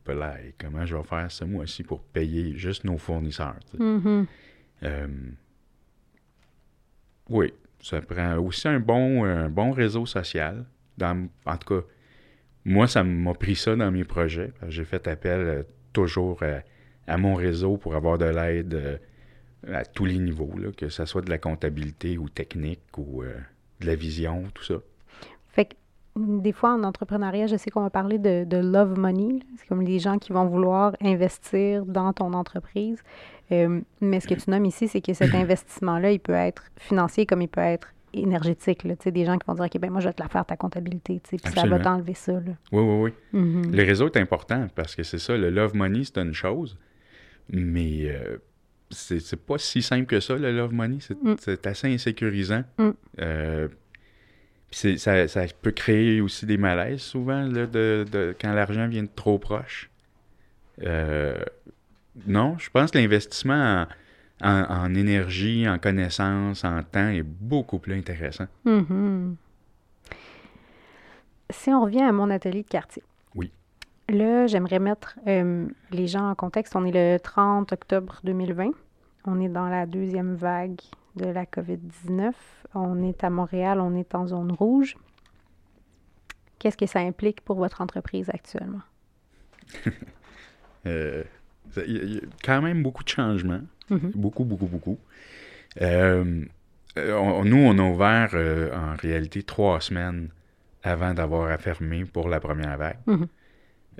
comment 0.58 0.86
je 0.86 0.96
vais 0.96 1.02
faire 1.02 1.30
ce 1.30 1.44
mois-ci 1.44 1.82
pour 1.82 2.02
payer 2.02 2.56
juste 2.56 2.84
nos 2.84 2.96
fournisseurs? 2.96 3.58
Mm-hmm. 3.78 4.26
Euh, 4.84 5.06
oui, 7.28 7.52
ça 7.80 8.00
prend 8.00 8.36
aussi 8.38 8.68
un 8.68 8.80
bon, 8.80 9.24
un 9.24 9.48
bon 9.48 9.72
réseau 9.72 10.06
social. 10.06 10.64
Dans, 10.96 11.28
en 11.44 11.56
tout 11.56 11.80
cas, 11.80 11.86
moi, 12.64 12.86
ça 12.86 13.04
m'a 13.04 13.34
pris 13.34 13.56
ça 13.56 13.76
dans 13.76 13.90
mes 13.90 14.04
projets. 14.04 14.52
J'ai 14.68 14.84
fait 14.84 15.06
appel 15.06 15.40
euh, 15.40 15.62
toujours 15.92 16.40
à, 17.06 17.16
mon 17.18 17.34
réseau 17.34 17.76
pour 17.76 17.94
avoir 17.94 18.18
de 18.18 18.26
l'aide 18.26 18.74
euh, 18.74 18.98
à 19.66 19.84
tous 19.84 20.04
les 20.04 20.18
niveaux, 20.18 20.52
que 20.76 20.88
ce 20.88 21.04
soit 21.04 21.22
de 21.22 21.30
la 21.30 21.38
comptabilité 21.38 22.18
ou 22.18 22.28
technique 22.28 22.96
ou 22.96 23.22
de 23.80 23.86
la 23.86 23.94
vision, 23.94 24.44
tout 24.54 24.64
ça. 24.64 24.76
Fait 25.48 25.66
que 25.66 25.74
des 26.18 26.52
fois, 26.52 26.74
en 26.74 26.82
entrepreneuriat, 26.82 27.46
je 27.46 27.56
sais 27.56 27.70
qu'on 27.70 27.82
va 27.82 27.90
parler 27.90 28.18
de, 28.18 28.56
love 28.56 28.98
money. 28.98 29.40
C'est 29.56 29.66
comme 29.66 29.82
les 29.82 29.98
gens 29.98 30.18
qui 30.18 30.32
vont 30.32 30.46
vouloir 30.46 30.96
investir 31.00 31.84
dans 31.86 32.12
ton 32.12 32.32
entreprise. 32.32 33.02
Euh, 33.52 33.80
mais 34.00 34.20
ce 34.20 34.28
que 34.28 34.34
tu 34.34 34.50
nommes 34.50 34.66
ici, 34.66 34.88
c'est 34.88 35.00
que 35.00 35.14
cet 35.14 35.34
investissement-là, 35.34 36.12
il 36.12 36.20
peut 36.20 36.32
être 36.32 36.64
financier 36.76 37.26
comme 37.26 37.42
il 37.42 37.48
peut 37.48 37.60
être 37.60 37.88
énergétique. 38.12 38.84
Là. 38.84 38.94
Des 38.94 39.24
gens 39.24 39.38
qui 39.38 39.46
vont 39.46 39.54
dire, 39.54 39.64
OK, 39.64 39.78
ben 39.78 39.90
moi, 39.90 40.00
je 40.00 40.08
vais 40.08 40.14
te 40.14 40.22
la 40.22 40.28
faire, 40.28 40.44
ta 40.44 40.56
comptabilité. 40.56 41.20
Puis 41.22 41.38
ça 41.54 41.66
va 41.66 41.78
t'enlever 41.78 42.14
ça. 42.14 42.32
Là. 42.32 42.52
Oui, 42.72 42.82
oui, 42.82 43.12
oui. 43.32 43.40
Mm-hmm. 43.40 43.76
Le 43.76 43.82
réseau 43.84 44.06
est 44.06 44.16
important 44.16 44.66
parce 44.74 44.96
que 44.96 45.02
c'est 45.02 45.18
ça, 45.18 45.36
le 45.36 45.50
love 45.50 45.74
money, 45.74 46.04
c'est 46.04 46.18
une 46.18 46.34
chose. 46.34 46.78
Mais 47.50 48.06
euh, 48.06 48.38
c'est 48.90 49.36
pas 49.36 49.58
si 49.58 49.82
simple 49.82 50.06
que 50.06 50.20
ça, 50.20 50.36
le 50.36 50.52
love 50.52 50.72
money. 50.72 50.98
C'est 51.00 51.22
mm. 51.22 51.68
assez 51.68 51.92
insécurisant. 51.92 52.64
Mm. 52.78 52.90
Euh, 53.20 53.68
ça, 54.70 55.28
ça, 55.28 55.44
peut 55.62 55.70
créer 55.70 56.20
aussi 56.20 56.44
des 56.46 56.58
malaises 56.58 57.00
souvent 57.00 57.42
là, 57.42 57.66
de, 57.66 58.04
de, 58.10 58.34
quand 58.38 58.52
l'argent 58.52 58.86
vient 58.86 59.02
de 59.02 59.10
trop 59.14 59.38
proche. 59.38 59.90
Euh, 60.82 61.38
non, 62.26 62.58
je 62.58 62.68
pense 62.70 62.90
que 62.90 62.98
l'investissement 62.98 63.86
en, 64.40 64.94
énergie, 64.94 65.68
en 65.68 65.78
connaissance, 65.78 66.64
en 66.64 66.82
temps 66.82 67.08
est 67.08 67.22
beaucoup 67.22 67.78
plus 67.78 67.94
intéressant. 67.94 68.46
Mm-hmm. 68.66 69.34
Si 71.50 71.70
on 71.70 71.82
revient 71.82 72.02
à 72.02 72.12
mon 72.12 72.30
atelier 72.30 72.62
de 72.62 72.68
quartier. 72.68 73.02
Oui. 73.34 73.50
Là, 74.08 74.46
j'aimerais 74.46 74.78
mettre 74.78 75.18
euh, 75.26 75.66
les 75.90 76.06
gens 76.06 76.30
en 76.30 76.34
contexte. 76.34 76.74
On 76.76 76.84
est 76.84 76.92
le 76.92 77.18
30 77.18 77.72
octobre 77.72 78.20
2020. 78.24 78.70
On 79.26 79.40
est 79.40 79.48
dans 79.48 79.68
la 79.68 79.84
deuxième 79.84 80.34
vague 80.34 80.80
de 81.16 81.26
la 81.26 81.44
COVID-19. 81.44 82.32
On 82.74 83.02
est 83.02 83.22
à 83.22 83.30
Montréal, 83.30 83.80
on 83.80 83.94
est 83.94 84.14
en 84.14 84.26
zone 84.26 84.52
rouge. 84.52 84.96
Qu'est-ce 86.58 86.76
que 86.76 86.86
ça 86.86 87.00
implique 87.00 87.42
pour 87.42 87.56
votre 87.56 87.80
entreprise 87.80 88.30
actuellement? 88.30 88.80
euh, 90.86 91.22
il 91.86 92.14
y 92.14 92.18
a 92.18 92.20
quand 92.42 92.62
même 92.62 92.82
beaucoup 92.82 93.04
de 93.04 93.08
changements. 93.08 93.60
Mm-hmm. 93.90 94.16
Beaucoup, 94.16 94.44
beaucoup, 94.44 94.66
beaucoup. 94.66 94.98
Euh, 95.80 96.44
nous, 96.96 97.56
on 97.56 97.78
a 97.78 97.82
ouvert 97.82 98.30
euh, 98.34 98.70
en 98.74 98.96
réalité 98.96 99.42
trois 99.42 99.80
semaines 99.80 100.30
avant 100.82 101.14
d'avoir 101.14 101.50
à 101.50 101.58
fermer 101.58 102.04
pour 102.04 102.28
la 102.28 102.40
première 102.40 102.76
vague. 102.76 102.98
Mm-hmm. 103.06 103.26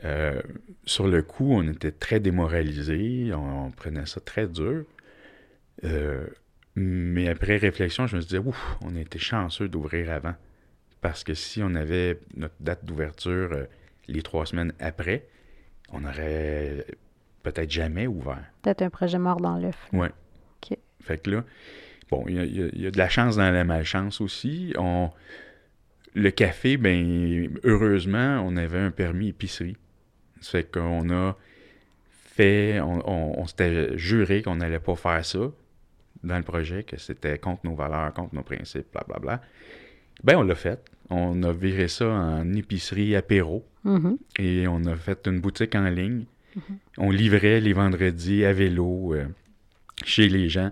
Euh, 0.05 0.41
sur 0.85 1.09
le 1.09 1.23
coup, 1.23 1.53
on 1.53 1.69
était 1.69 1.93
très 1.93 2.21
démoralisés, 2.21 3.33
on, 3.35 3.71
prenait 3.71 4.07
ça 4.07 4.21
très 4.21 4.47
dur. 4.47 4.85
Mais 6.81 7.29
après 7.29 7.57
réflexion, 7.57 8.07
je 8.07 8.17
me 8.17 8.21
suis 8.21 8.39
dit, 8.39 8.39
ouf, 8.39 8.79
on 8.83 8.95
était 8.95 9.19
chanceux 9.19 9.69
d'ouvrir 9.69 10.13
avant. 10.13 10.35
Parce 11.01 11.25
que 11.25 11.35
si 11.35 11.61
on 11.61 11.75
avait 11.75 12.21
notre 12.37 12.55
date 12.61 12.85
d'ouverture 12.85 13.53
euh, 13.53 13.65
les 14.07 14.23
trois 14.23 14.47
semaines 14.47 14.73
après, 14.79 15.27
on 15.93 16.05
aurait 16.05 16.87
peut-être 17.43 17.71
jamais 17.71 18.07
ouvert. 18.07 18.45
Peut-être 18.63 18.83
un 18.83 18.91
projet 18.91 19.19
mort 19.19 19.41
dans 19.41 19.59
l'œuf. 19.59 19.77
Oui. 19.93 20.07
OK. 20.63 20.79
Fait 21.03 21.19
que 21.19 21.31
là, 21.31 21.45
bon, 22.11 22.25
il 22.29 22.81
y, 22.81 22.87
a 22.87 22.91
de 22.91 22.99
la 22.99 23.09
chance 23.09 23.37
dans 23.37 23.51
la 23.51 23.65
malchance 23.65 24.21
aussi. 24.21 24.73
On, 24.79 25.11
le 26.15 26.31
café, 26.31 26.77
ben 26.77 27.59
heureusement, 27.65 28.41
on 28.45 28.57
avait 28.57 28.79
un 28.79 28.91
permis 28.93 29.29
épicerie. 29.29 29.77
Ça 30.41 30.51
fait 30.53 30.71
qu'on 30.71 31.11
a 31.11 31.37
fait, 32.35 32.81
on, 32.81 33.41
on 33.41 33.47
s'était 33.47 33.97
juré 33.99 34.43
qu'on 34.43 34.57
n'allait 34.57 34.81
pas 34.81 34.95
faire 34.97 35.25
ça 35.25 35.51
dans 36.25 36.37
le 36.37 36.43
projet, 36.43 36.83
que 36.83 36.99
c'était 36.99 37.39
contre 37.39 37.65
nos 37.65 37.75
valeurs, 37.75 38.13
contre 38.13 38.35
nos 38.35 38.43
principes, 38.43 38.87
blablabla. 38.93 39.21
Bla, 39.21 39.37
bla. 39.37 39.47
Ben, 40.25 40.37
on 40.37 40.43
l'a 40.43 40.55
fait. 40.55 40.81
On 41.11 41.43
a 41.43 41.53
viré 41.53 41.89
ça 41.89 42.09
en 42.09 42.53
épicerie 42.55 43.17
apéro. 43.17 43.65
Mm-hmm. 43.85 44.17
Et 44.39 44.69
on 44.69 44.85
a 44.85 44.97
fait 44.97 45.27
une 45.27 45.41
boutique 45.41 45.75
en 45.75 45.89
ligne. 45.89 46.25
Mm-hmm. 46.57 46.77
On 46.99 47.11
livrait 47.11 47.61
les 47.61 47.73
vendredis 47.73 48.45
à 48.45 48.53
vélo 48.53 49.15
euh, 49.15 49.27
chez 50.05 50.29
les 50.29 50.49
gens 50.49 50.71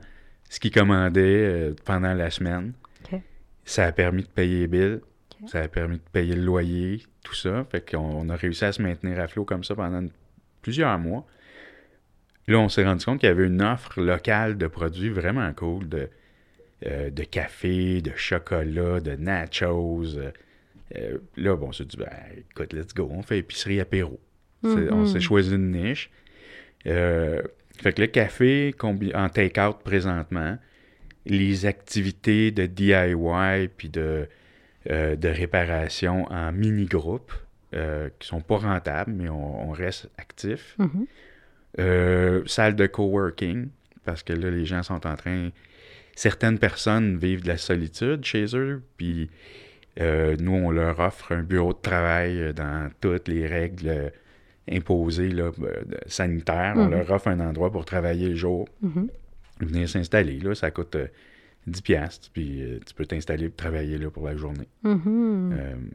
ce 0.48 0.60
qu'ils 0.60 0.72
commandaient 0.72 1.20
euh, 1.22 1.74
pendant 1.84 2.14
la 2.14 2.30
semaine. 2.30 2.72
Ça 3.64 3.86
a 3.86 3.90
permis 3.90 4.22
de 4.22 4.28
payer 4.28 4.60
les 4.60 4.66
billes. 4.68 5.00
Ça 5.46 5.60
a 5.60 5.68
permis 5.68 5.96
de 5.96 6.02
payer 6.12 6.34
le 6.34 6.42
loyer, 6.42 7.02
tout 7.22 7.34
ça. 7.34 7.64
Fait 7.70 7.88
qu'on 7.88 8.28
a 8.28 8.36
réussi 8.36 8.64
à 8.64 8.72
se 8.72 8.82
maintenir 8.82 9.20
à 9.20 9.28
flot 9.28 9.44
comme 9.44 9.64
ça 9.64 9.74
pendant 9.74 10.06
plusieurs 10.62 10.98
mois. 10.98 11.26
Là, 12.48 12.58
on 12.58 12.68
s'est 12.68 12.84
rendu 12.84 13.04
compte 13.04 13.20
qu'il 13.20 13.28
y 13.28 13.32
avait 13.32 13.46
une 13.46 13.62
offre 13.62 14.00
locale 14.00 14.56
de 14.56 14.66
produits 14.66 15.08
vraiment 15.08 15.52
cool, 15.52 15.88
de, 15.88 16.08
euh, 16.86 17.10
de 17.10 17.24
café, 17.24 18.00
de 18.00 18.12
chocolat, 18.14 19.00
de 19.00 19.16
nachos. 19.16 20.16
Euh, 20.16 20.30
euh, 20.96 21.18
là, 21.36 21.56
bon, 21.56 21.68
on 21.68 21.72
s'est 21.72 21.84
dit, 21.84 21.96
ben, 21.96 22.08
écoute, 22.50 22.72
let's 22.72 22.94
go, 22.94 23.08
on 23.10 23.22
fait 23.22 23.38
épicerie 23.38 23.80
apéro. 23.80 24.20
On 24.62 25.06
s'est 25.06 25.20
choisi 25.20 25.54
une 25.54 25.70
niche. 25.72 26.10
fait 26.84 27.92
que 27.92 28.00
le 28.00 28.06
café 28.06 28.74
en 28.82 29.28
take-out 29.28 29.78
présentement, 29.84 30.58
les 31.24 31.66
activités 31.66 32.50
de 32.50 32.66
DIY 32.66 33.68
puis 33.76 33.88
de, 33.88 34.28
de 34.88 35.28
réparation 35.28 36.24
en 36.30 36.52
mini-groupe, 36.52 37.32
qui 37.72 38.26
sont 38.26 38.40
pas 38.40 38.56
rentables, 38.56 39.12
mais 39.12 39.28
on, 39.28 39.70
reste 39.70 40.08
actif. 40.16 40.76
Mm-hmm. 40.78 41.06
Euh, 41.78 42.42
salle 42.46 42.74
de 42.74 42.86
coworking, 42.86 43.68
parce 44.04 44.22
que 44.22 44.32
là, 44.32 44.50
les 44.50 44.64
gens 44.64 44.82
sont 44.82 45.06
en 45.06 45.16
train. 45.16 45.50
Certaines 46.14 46.58
personnes 46.58 47.18
vivent 47.18 47.42
de 47.42 47.48
la 47.48 47.58
solitude 47.58 48.24
chez 48.24 48.56
eux, 48.56 48.82
puis 48.96 49.28
euh, 50.00 50.36
nous, 50.40 50.52
on 50.52 50.70
leur 50.70 50.98
offre 51.00 51.32
un 51.32 51.42
bureau 51.42 51.74
de 51.74 51.80
travail 51.80 52.54
dans 52.54 52.90
toutes 53.00 53.28
les 53.28 53.46
règles 53.46 54.12
imposées 54.70 55.28
là, 55.28 55.50
sanitaires. 56.06 56.74
On 56.76 56.86
mhm. 56.86 56.92
leur 56.92 57.10
offre 57.10 57.28
un 57.28 57.40
endroit 57.40 57.70
pour 57.70 57.84
travailler 57.84 58.30
le 58.30 58.36
jour. 58.36 58.66
Mhm. 58.80 59.10
Venir 59.60 59.88
s'installer, 59.88 60.38
là, 60.38 60.54
ça 60.54 60.70
coûte 60.70 60.96
10 61.66 61.78
euh, 61.78 61.82
piastres, 61.82 62.30
puis 62.32 62.62
tu 62.86 62.94
peux 62.94 63.06
t'installer 63.06 63.48
pour 63.48 63.56
travailler 63.56 63.98
là 63.98 64.10
pour 64.10 64.26
la 64.26 64.36
journée. 64.36 64.68
Mhm. 64.82 65.90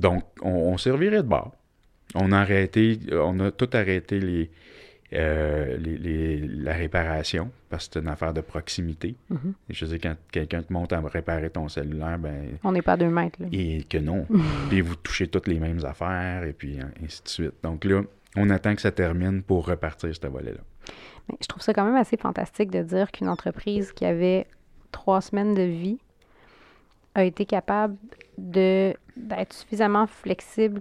donc, 0.00 0.24
on, 0.42 0.50
on 0.50 0.78
servirait 0.78 1.22
de 1.22 1.28
bord. 1.28 1.54
On 2.14 2.32
a 2.32 2.38
arrêté, 2.38 2.98
on 3.12 3.40
a 3.40 3.50
tout 3.50 3.70
arrêté 3.72 4.20
les, 4.20 4.50
euh, 5.14 5.76
les, 5.76 6.38
la 6.38 6.72
réparation, 6.72 7.50
parce 7.68 7.86
que 7.86 7.94
c'est 7.94 8.00
une 8.00 8.08
affaire 8.08 8.32
de 8.32 8.40
proximité. 8.40 9.14
Mhm. 9.28 9.52
Et 9.68 9.74
je 9.74 9.84
sais, 9.84 9.98
quand 9.98 10.14
quelqu'un 10.30 10.62
te 10.62 10.72
monte 10.72 10.94
à 10.94 11.00
réparer 11.00 11.50
ton 11.50 11.68
cellulaire, 11.68 12.18
ben. 12.18 12.56
On 12.64 12.72
n'est 12.72 12.80
pas 12.80 12.94
à 12.94 12.96
deux 12.96 13.10
mètres, 13.10 13.42
là. 13.42 13.48
Et 13.52 13.82
que 13.82 13.98
non. 13.98 14.26
puis 14.70 14.80
vous 14.80 14.96
touchez 14.96 15.26
toutes 15.26 15.48
les 15.48 15.58
mêmes 15.58 15.84
affaires, 15.84 16.44
et 16.44 16.54
puis 16.54 16.78
ainsi 17.04 17.22
de 17.22 17.28
suite. 17.28 17.54
Donc 17.62 17.84
là, 17.84 18.02
on 18.36 18.48
attend 18.48 18.74
que 18.74 18.80
ça 18.80 18.90
termine 18.90 19.42
pour 19.42 19.66
repartir 19.66 20.14
ce 20.14 20.26
volet-là. 20.26 20.60
Je 21.40 21.46
trouve 21.46 21.62
ça 21.62 21.74
quand 21.74 21.84
même 21.84 21.96
assez 21.96 22.16
fantastique 22.16 22.70
de 22.70 22.82
dire 22.82 23.12
qu'une 23.12 23.28
entreprise 23.28 23.92
qui 23.92 24.06
avait 24.06 24.46
trois 24.92 25.20
semaines 25.20 25.54
de 25.54 25.62
vie 25.62 25.98
a 27.14 27.24
été 27.24 27.44
capable 27.46 27.96
de 28.38 28.94
d'être 29.16 29.52
suffisamment 29.52 30.06
flexible, 30.06 30.80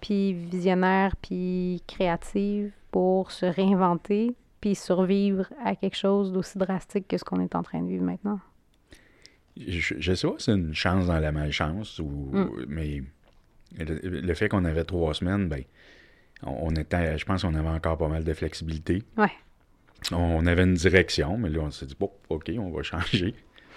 puis 0.00 0.32
visionnaire, 0.34 1.16
puis 1.16 1.82
créative 1.88 2.70
pour 2.92 3.30
se 3.32 3.46
réinventer 3.46 4.34
puis 4.60 4.74
survivre 4.74 5.46
à 5.62 5.74
quelque 5.76 5.96
chose 5.96 6.32
d'aussi 6.32 6.56
drastique 6.56 7.06
que 7.08 7.18
ce 7.18 7.24
qu'on 7.24 7.40
est 7.40 7.54
en 7.54 7.62
train 7.62 7.82
de 7.82 7.88
vivre 7.88 8.04
maintenant? 8.04 8.40
Je, 9.56 9.94
je 9.98 10.14
sais 10.14 10.26
pas 10.26 10.34
si 10.38 10.44
c'est 10.46 10.52
une 10.52 10.74
chance 10.74 11.06
dans 11.06 11.18
la 11.18 11.32
malchance, 11.32 11.98
ou, 11.98 12.30
Mm. 12.32 12.64
mais 12.68 13.02
le, 13.76 14.20
le 14.20 14.34
fait 14.34 14.48
qu'on 14.48 14.64
avait 14.64 14.84
trois 14.84 15.12
semaines, 15.14 15.48
ben, 15.48 15.62
on, 16.44 16.68
on 16.68 16.70
était, 16.76 17.18
je 17.18 17.24
pense 17.26 17.42
qu'on 17.42 17.54
avait 17.54 17.68
encore 17.68 17.98
pas 17.98 18.08
mal 18.08 18.24
de 18.24 18.32
flexibilité. 18.32 19.02
Ouais. 19.18 19.32
On 20.12 20.44
avait 20.46 20.64
une 20.64 20.74
direction, 20.74 21.38
mais 21.38 21.48
là, 21.48 21.60
on 21.60 21.70
s'est 21.70 21.86
dit, 21.86 21.96
bon, 21.98 22.10
OK, 22.28 22.50
on 22.58 22.70
va 22.70 22.82
changer. 22.82 23.34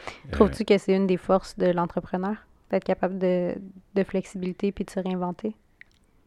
Euh, 0.08 0.32
Trouves-tu 0.32 0.66
que 0.66 0.78
c'est 0.78 0.94
une 0.96 1.08
des 1.08 1.18
forces 1.18 1.58
de 1.58 1.68
l'entrepreneur? 1.68 2.36
D'être 2.70 2.84
capable 2.84 3.18
de, 3.18 3.56
de 3.96 4.04
flexibilité 4.04 4.72
puis 4.72 4.84
de 4.84 4.90
se 4.90 5.00
réinventer? 5.00 5.56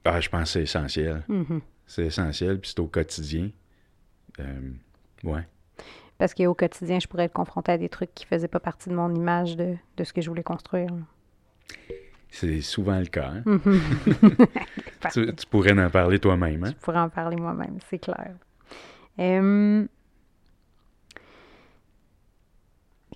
ah, 0.06 0.20
je 0.20 0.28
pense 0.30 0.44
que 0.44 0.48
c'est 0.48 0.62
essentiel. 0.62 1.22
Mhm. 1.28 1.60
C'est 1.86 2.06
essentiel, 2.06 2.58
puis 2.60 2.70
c'est 2.70 2.80
au 2.80 2.86
quotidien. 2.86 3.50
Euh, 4.38 4.70
ouais. 5.24 5.46
Parce 6.16 6.32
qu'au 6.34 6.54
quotidien, 6.54 6.98
je 6.98 7.06
pourrais 7.06 7.24
être 7.24 7.32
confrontée 7.34 7.72
à 7.72 7.78
des 7.78 7.88
trucs 7.90 8.14
qui 8.14 8.24
faisaient 8.24 8.48
pas 8.48 8.60
partie 8.60 8.88
de 8.88 8.94
mon 8.94 9.14
image 9.14 9.56
de, 9.56 9.74
de 9.96 10.04
ce 10.04 10.12
que 10.14 10.20
je 10.22 10.28
voulais 10.30 10.42
construire. 10.42 10.88
C'est 12.30 12.60
souvent 12.60 12.98
le 12.98 13.06
cas. 13.06 13.32
hein? 13.34 13.42
Mhm. 13.44 13.80
Tu, 15.12 15.34
tu 15.34 15.46
pourrais 15.46 15.72
en 15.78 15.90
parler 15.90 16.18
toi-même. 16.18 16.64
Hein? 16.64 16.70
Je 16.78 16.84
pourrais 16.84 16.98
en 17.00 17.08
parler 17.08 17.36
moi-même, 17.36 17.78
c'est 17.88 17.98
clair. 17.98 18.34
Euh, 19.18 19.86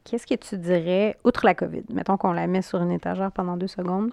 Qu'est-ce 0.05 0.27
que 0.27 0.35
tu 0.35 0.59
dirais, 0.59 1.17
outre 1.25 1.47
la 1.47 1.55
COVID, 1.55 1.85
mettons 1.91 2.19
qu'on 2.19 2.33
la 2.33 2.47
met 2.47 2.61
sur 2.61 2.81
une 2.83 2.91
étagère 2.91 3.33
pendant 3.33 3.57
deux 3.57 3.69
secondes, 3.69 4.13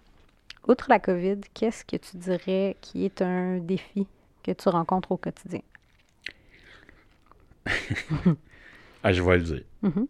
outre 0.68 0.86
la 0.90 1.00
COVID, 1.00 1.42
qu'est-ce 1.54 1.84
que 1.84 1.98
tu 1.98 2.16
dirais 2.16 2.78
qui 2.80 3.04
est 3.04 3.22
un 3.22 3.58
défi 3.58 4.08
que 4.42 4.52
tu 4.52 4.70
rencontres 4.70 5.12
au 5.12 5.18
quotidien? 5.18 5.62
Ah, 9.04 9.12
je 9.14 9.24
vais 9.24 9.38
le 9.38 9.44
dire. 9.44 9.64
Mhm. 9.82 10.08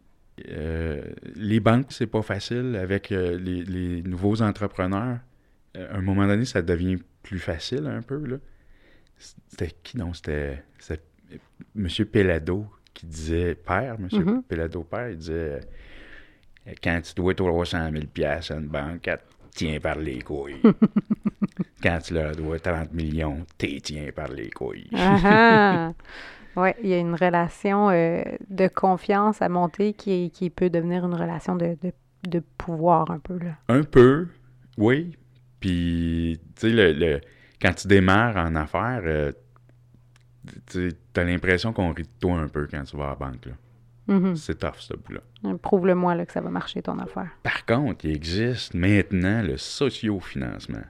Euh, 0.49 1.01
les 1.35 1.61
banques, 1.61 1.93
c'est 1.93 2.07
pas 2.07 2.21
facile 2.21 2.75
avec 2.75 3.13
euh, 3.13 3.37
les, 3.37 3.63
les 3.63 4.01
nouveaux 4.01 4.41
entrepreneurs. 4.41 5.19
Euh, 5.77 5.93
à 5.93 5.97
un 5.97 6.01
moment 6.01 6.27
donné, 6.27 6.43
ça 6.43 6.61
devient 6.61 6.97
plus 7.23 7.39
facile 7.39 7.87
un 7.87 8.01
peu. 8.01 8.41
C'était 9.17 9.71
qui 9.83 9.97
non? 9.97 10.13
C'était 10.13 10.61
c'était 10.77 11.01
M. 11.75 11.87
Pelado 12.11 12.65
qui 12.93 13.05
disait, 13.05 13.55
père, 13.55 13.95
M. 13.99 14.07
Mhm. 14.11 14.43
Pelado 14.43 14.83
père, 14.83 15.09
il 15.09 15.17
disait 15.17 15.59
euh, 16.67 16.71
quand 16.83 16.99
tu 17.03 17.13
dois 17.15 17.33
300 17.33 17.91
000 17.91 18.05
piastres 18.13 18.53
à 18.53 18.55
une 18.55 18.67
banque, 18.67 19.07
elle 19.07 19.17
te 19.17 19.57
tient 19.57 19.79
par 19.79 19.97
les 19.97 20.21
couilles. 20.21 20.61
quand 21.83 21.99
tu 22.03 22.13
leur 22.13 22.35
dois 22.35 22.59
30 22.59 22.93
millions, 22.93 23.45
t'es 23.57 23.79
tiens 23.81 24.09
par 24.15 24.27
les 24.29 24.49
couilles. 24.49 24.89
Ah 24.95 25.91
Oui, 26.57 26.69
il 26.83 26.89
y 26.89 26.93
a 26.93 26.97
une 26.97 27.15
relation 27.15 27.89
euh, 27.91 28.23
de 28.49 28.67
confiance 28.67 29.41
à 29.41 29.47
monter 29.47 29.93
qui, 29.93 30.31
qui 30.31 30.49
peut 30.49 30.69
devenir 30.69 31.05
une 31.05 31.13
relation 31.15 31.55
de, 31.55 31.77
de, 31.81 31.93
de 32.27 32.43
pouvoir 32.57 33.09
un 33.09 33.19
peu. 33.19 33.37
Là. 33.39 33.55
Un 33.69 33.83
peu, 33.83 34.27
oui. 34.77 35.15
Puis, 35.61 36.41
tu 36.57 36.61
sais, 36.67 36.69
le, 36.73 36.91
le- 36.91 37.21
quand 37.61 37.73
tu 37.73 37.87
démarres 37.87 38.35
en 38.35 38.55
affaires, 38.55 39.01
euh, 39.05 39.31
tu 40.71 40.91
as 41.15 41.23
l'impression 41.23 41.73
qu'on 41.73 41.91
rit 41.93 42.03
de 42.03 42.09
toi 42.19 42.37
un 42.39 42.47
peu 42.47 42.67
quand 42.69 42.83
tu 42.83 42.97
vas 42.97 43.05
à 43.05 43.09
la 43.09 43.15
banque. 43.15 43.45
là. 43.45 43.53
Mhm. 44.07 44.35
C'est 44.35 44.55
tough, 44.59 44.79
ce 44.79 44.93
bout-là. 44.95 45.21
Prouve-le-moi 45.61 46.15
là, 46.15 46.25
que 46.25 46.33
ça 46.33 46.41
va 46.41 46.49
marcher 46.49 46.81
ton 46.81 46.97
affaire. 46.99 47.29
Par 47.43 47.65
contre, 47.65 48.05
il 48.05 48.15
existe 48.15 48.73
maintenant 48.73 49.41
le 49.43 49.57
sociofinancement. 49.57 50.81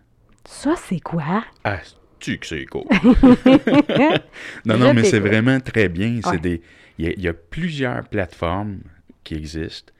Ça, 0.45 0.75
c'est 0.75 0.99
quoi? 1.01 1.43
Ah, 1.63 1.79
tu 2.19 2.37
que 2.39 2.47
c'est 2.47 2.65
cool. 2.65 2.83
Non, 4.65 4.77
non, 4.77 4.93
mais 4.93 5.03
c'est 5.03 5.19
vraiment 5.19 5.59
très 5.59 5.89
bien. 5.89 6.19
C'est 6.23 6.29
Ouais. 6.31 6.39
des, 6.39 6.61
il 6.97 7.05
y, 7.05 7.07
a- 7.09 7.11
il 7.13 7.21
y 7.21 7.27
a 7.27 7.33
plusieurs 7.33 8.07
plateformes 8.07 8.79
qui 9.23 9.35
existent 9.35 9.93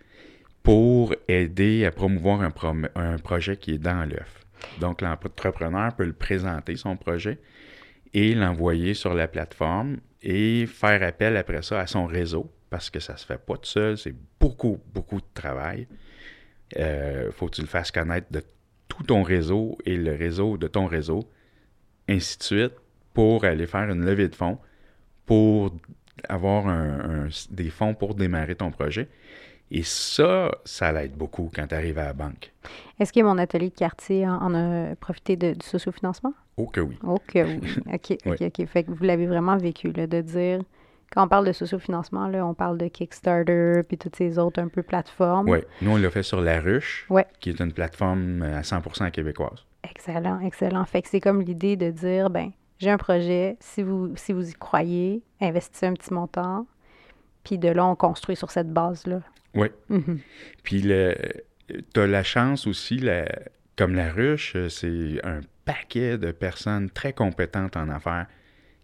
pour 0.64 1.14
aider 1.28 1.86
à 1.86 1.92
promouvoir 1.92 2.42
un, 2.42 2.50
prom- 2.50 2.90
un 2.96 3.18
projet 3.18 3.58
qui 3.58 3.74
est 3.74 3.78
dans 3.80 4.08
l'œuf. 4.08 4.46
Donc, 4.80 5.02
l'entrepreneur 5.02 5.96
peut 5.96 6.06
le 6.06 6.14
présenter, 6.14 6.76
son 6.76 6.96
projet, 6.96 7.40
et 8.14 8.34
l'envoyer 8.36 8.94
sur 8.94 9.14
la 9.14 9.28
plateforme 9.28 9.98
et 10.22 10.66
faire 10.68 11.02
appel 11.04 11.38
après 11.38 11.62
ça 11.62 11.80
à 11.80 11.88
son 11.88 12.06
réseau, 12.06 12.52
parce 12.70 12.90
que 12.90 13.00
ça 13.00 13.18
se 13.18 13.26
fait 13.26 13.38
pas 13.38 13.58
tout 13.58 13.66
seul, 13.66 13.98
c'est 13.98 14.16
beaucoup, 14.40 14.80
beaucoup 14.94 15.20
de 15.20 15.26
travail. 15.34 15.88
Il 16.76 17.30
faut 17.32 17.48
que 17.48 17.56
tu 17.56 17.62
le 17.62 17.68
fasses 17.68 17.92
connaître 17.92 18.28
de 18.32 18.44
tout 18.88 19.04
ton 19.04 19.24
réseau 19.24 19.78
et 19.86 19.98
le 19.98 20.16
réseau 20.16 20.58
de 20.58 20.68
ton 20.68 20.86
réseau, 20.86 21.30
ainsi 22.08 22.38
de 22.38 22.44
suite, 22.44 22.74
pour 23.14 23.44
aller 23.46 23.68
faire 23.68 23.90
une 23.90 24.06
levée 24.06 24.28
de 24.28 24.36
fonds, 24.36 24.58
pour 25.26 25.76
avoir 26.30 26.66
des 27.50 27.70
fonds 27.70 27.94
pour 27.94 28.16
démarrer 28.16 28.56
ton 28.56 28.72
projet. 28.72 29.08
Et 29.72 29.84
ça, 29.84 30.52
ça 30.66 30.92
l'aide 30.92 31.14
beaucoup 31.14 31.50
quand 31.56 31.66
tu 31.68 31.76
arrives 31.76 31.98
à 31.98 32.04
la 32.06 32.14
banque. 32.14 32.52
Est-ce 33.00 33.14
que 33.14 33.22
mon 33.22 33.38
atelier 33.38 33.70
de 33.70 33.76
quartier 33.76 34.28
en, 34.28 34.54
a 34.54 34.96
profité 34.96 35.36
de- 35.38 35.54
du 35.54 35.66
sociofinancement? 35.66 36.34
Oh 36.58 36.68
que 36.68 36.82
oui. 36.82 37.00
Oh 37.04 37.18
que 37.26 37.40
oui. 37.44 37.62
OK, 37.94 38.12
OK, 38.12 38.18
Oui. 38.26 38.48
OK. 38.60 38.66
Fait 38.68 38.84
que 38.84 38.92
vous 38.92 39.04
l'avez 39.04 39.28
vraiment 39.28 39.58
vécu, 39.58 39.92
là, 39.92 40.08
de 40.08 40.22
dire... 40.22 40.60
Quand 41.14 41.26
on 41.26 41.28
parle 41.28 41.46
de 41.46 41.52
sociofinancement, 41.52 42.28
là, 42.30 42.46
on 42.46 42.54
parle 42.54 42.78
de 42.78 42.88
Kickstarter 42.88 43.82
puis 43.86 43.98
toutes 43.98 44.16
ces 44.16 44.40
autres 44.40 44.62
un 44.62 44.70
peu 44.70 44.82
plateformes. 44.82 45.50
Oui. 45.50 45.60
Nous, 45.82 45.92
on 45.92 45.98
l'a 45.98 46.10
fait 46.10 46.24
sur 46.24 46.40
La 46.40 46.62
Ruche, 46.62 47.06
Ouais. 47.10 47.26
qui 47.42 47.50
est 47.50 47.60
une 47.60 47.74
plateforme 47.74 48.42
à 48.44 48.62
100% 48.62 49.12
québécoise. 49.12 49.66
Excellent, 49.84 50.40
excellent. 50.40 50.86
Fait 50.86 51.02
que 51.02 51.10
c'est 51.10 51.20
comme 51.20 51.42
l'idée 51.42 51.76
de 51.76 51.92
dire, 51.92 52.30
ben, 52.30 52.52
j'ai 52.80 52.90
un 52.92 52.98
projet, 52.98 53.58
si 53.60 53.84
vous, 53.84 54.14
si 54.16 54.32
vous 54.32 54.50
y 54.50 54.54
croyez, 54.54 55.22
investissez 55.42 55.86
un 55.88 55.94
petit 55.96 56.14
montant, 56.14 56.66
puis 57.44 57.58
de 57.58 57.68
là, 57.68 57.86
on 57.86 57.96
construit 57.96 58.38
sur 58.38 58.50
cette 58.52 58.72
base-là. 58.72 59.20
Oui. 59.56 59.68
Mhm. 59.90 60.20
Puis 60.64 60.82
tu 60.82 62.00
as 62.00 62.08
la 62.08 62.24
chance 62.24 62.68
aussi, 62.68 62.98
la- 62.98 63.28
comme 63.76 63.96
La 63.96 64.12
Ruche, 64.12 64.56
c'est 64.70 65.20
un 65.24 65.42
paquet 65.66 66.18
de 66.18 66.32
personnes 66.32 66.90
très 66.90 67.14
compétentes 67.14 67.76
en 67.78 67.90
affaires 67.90 68.28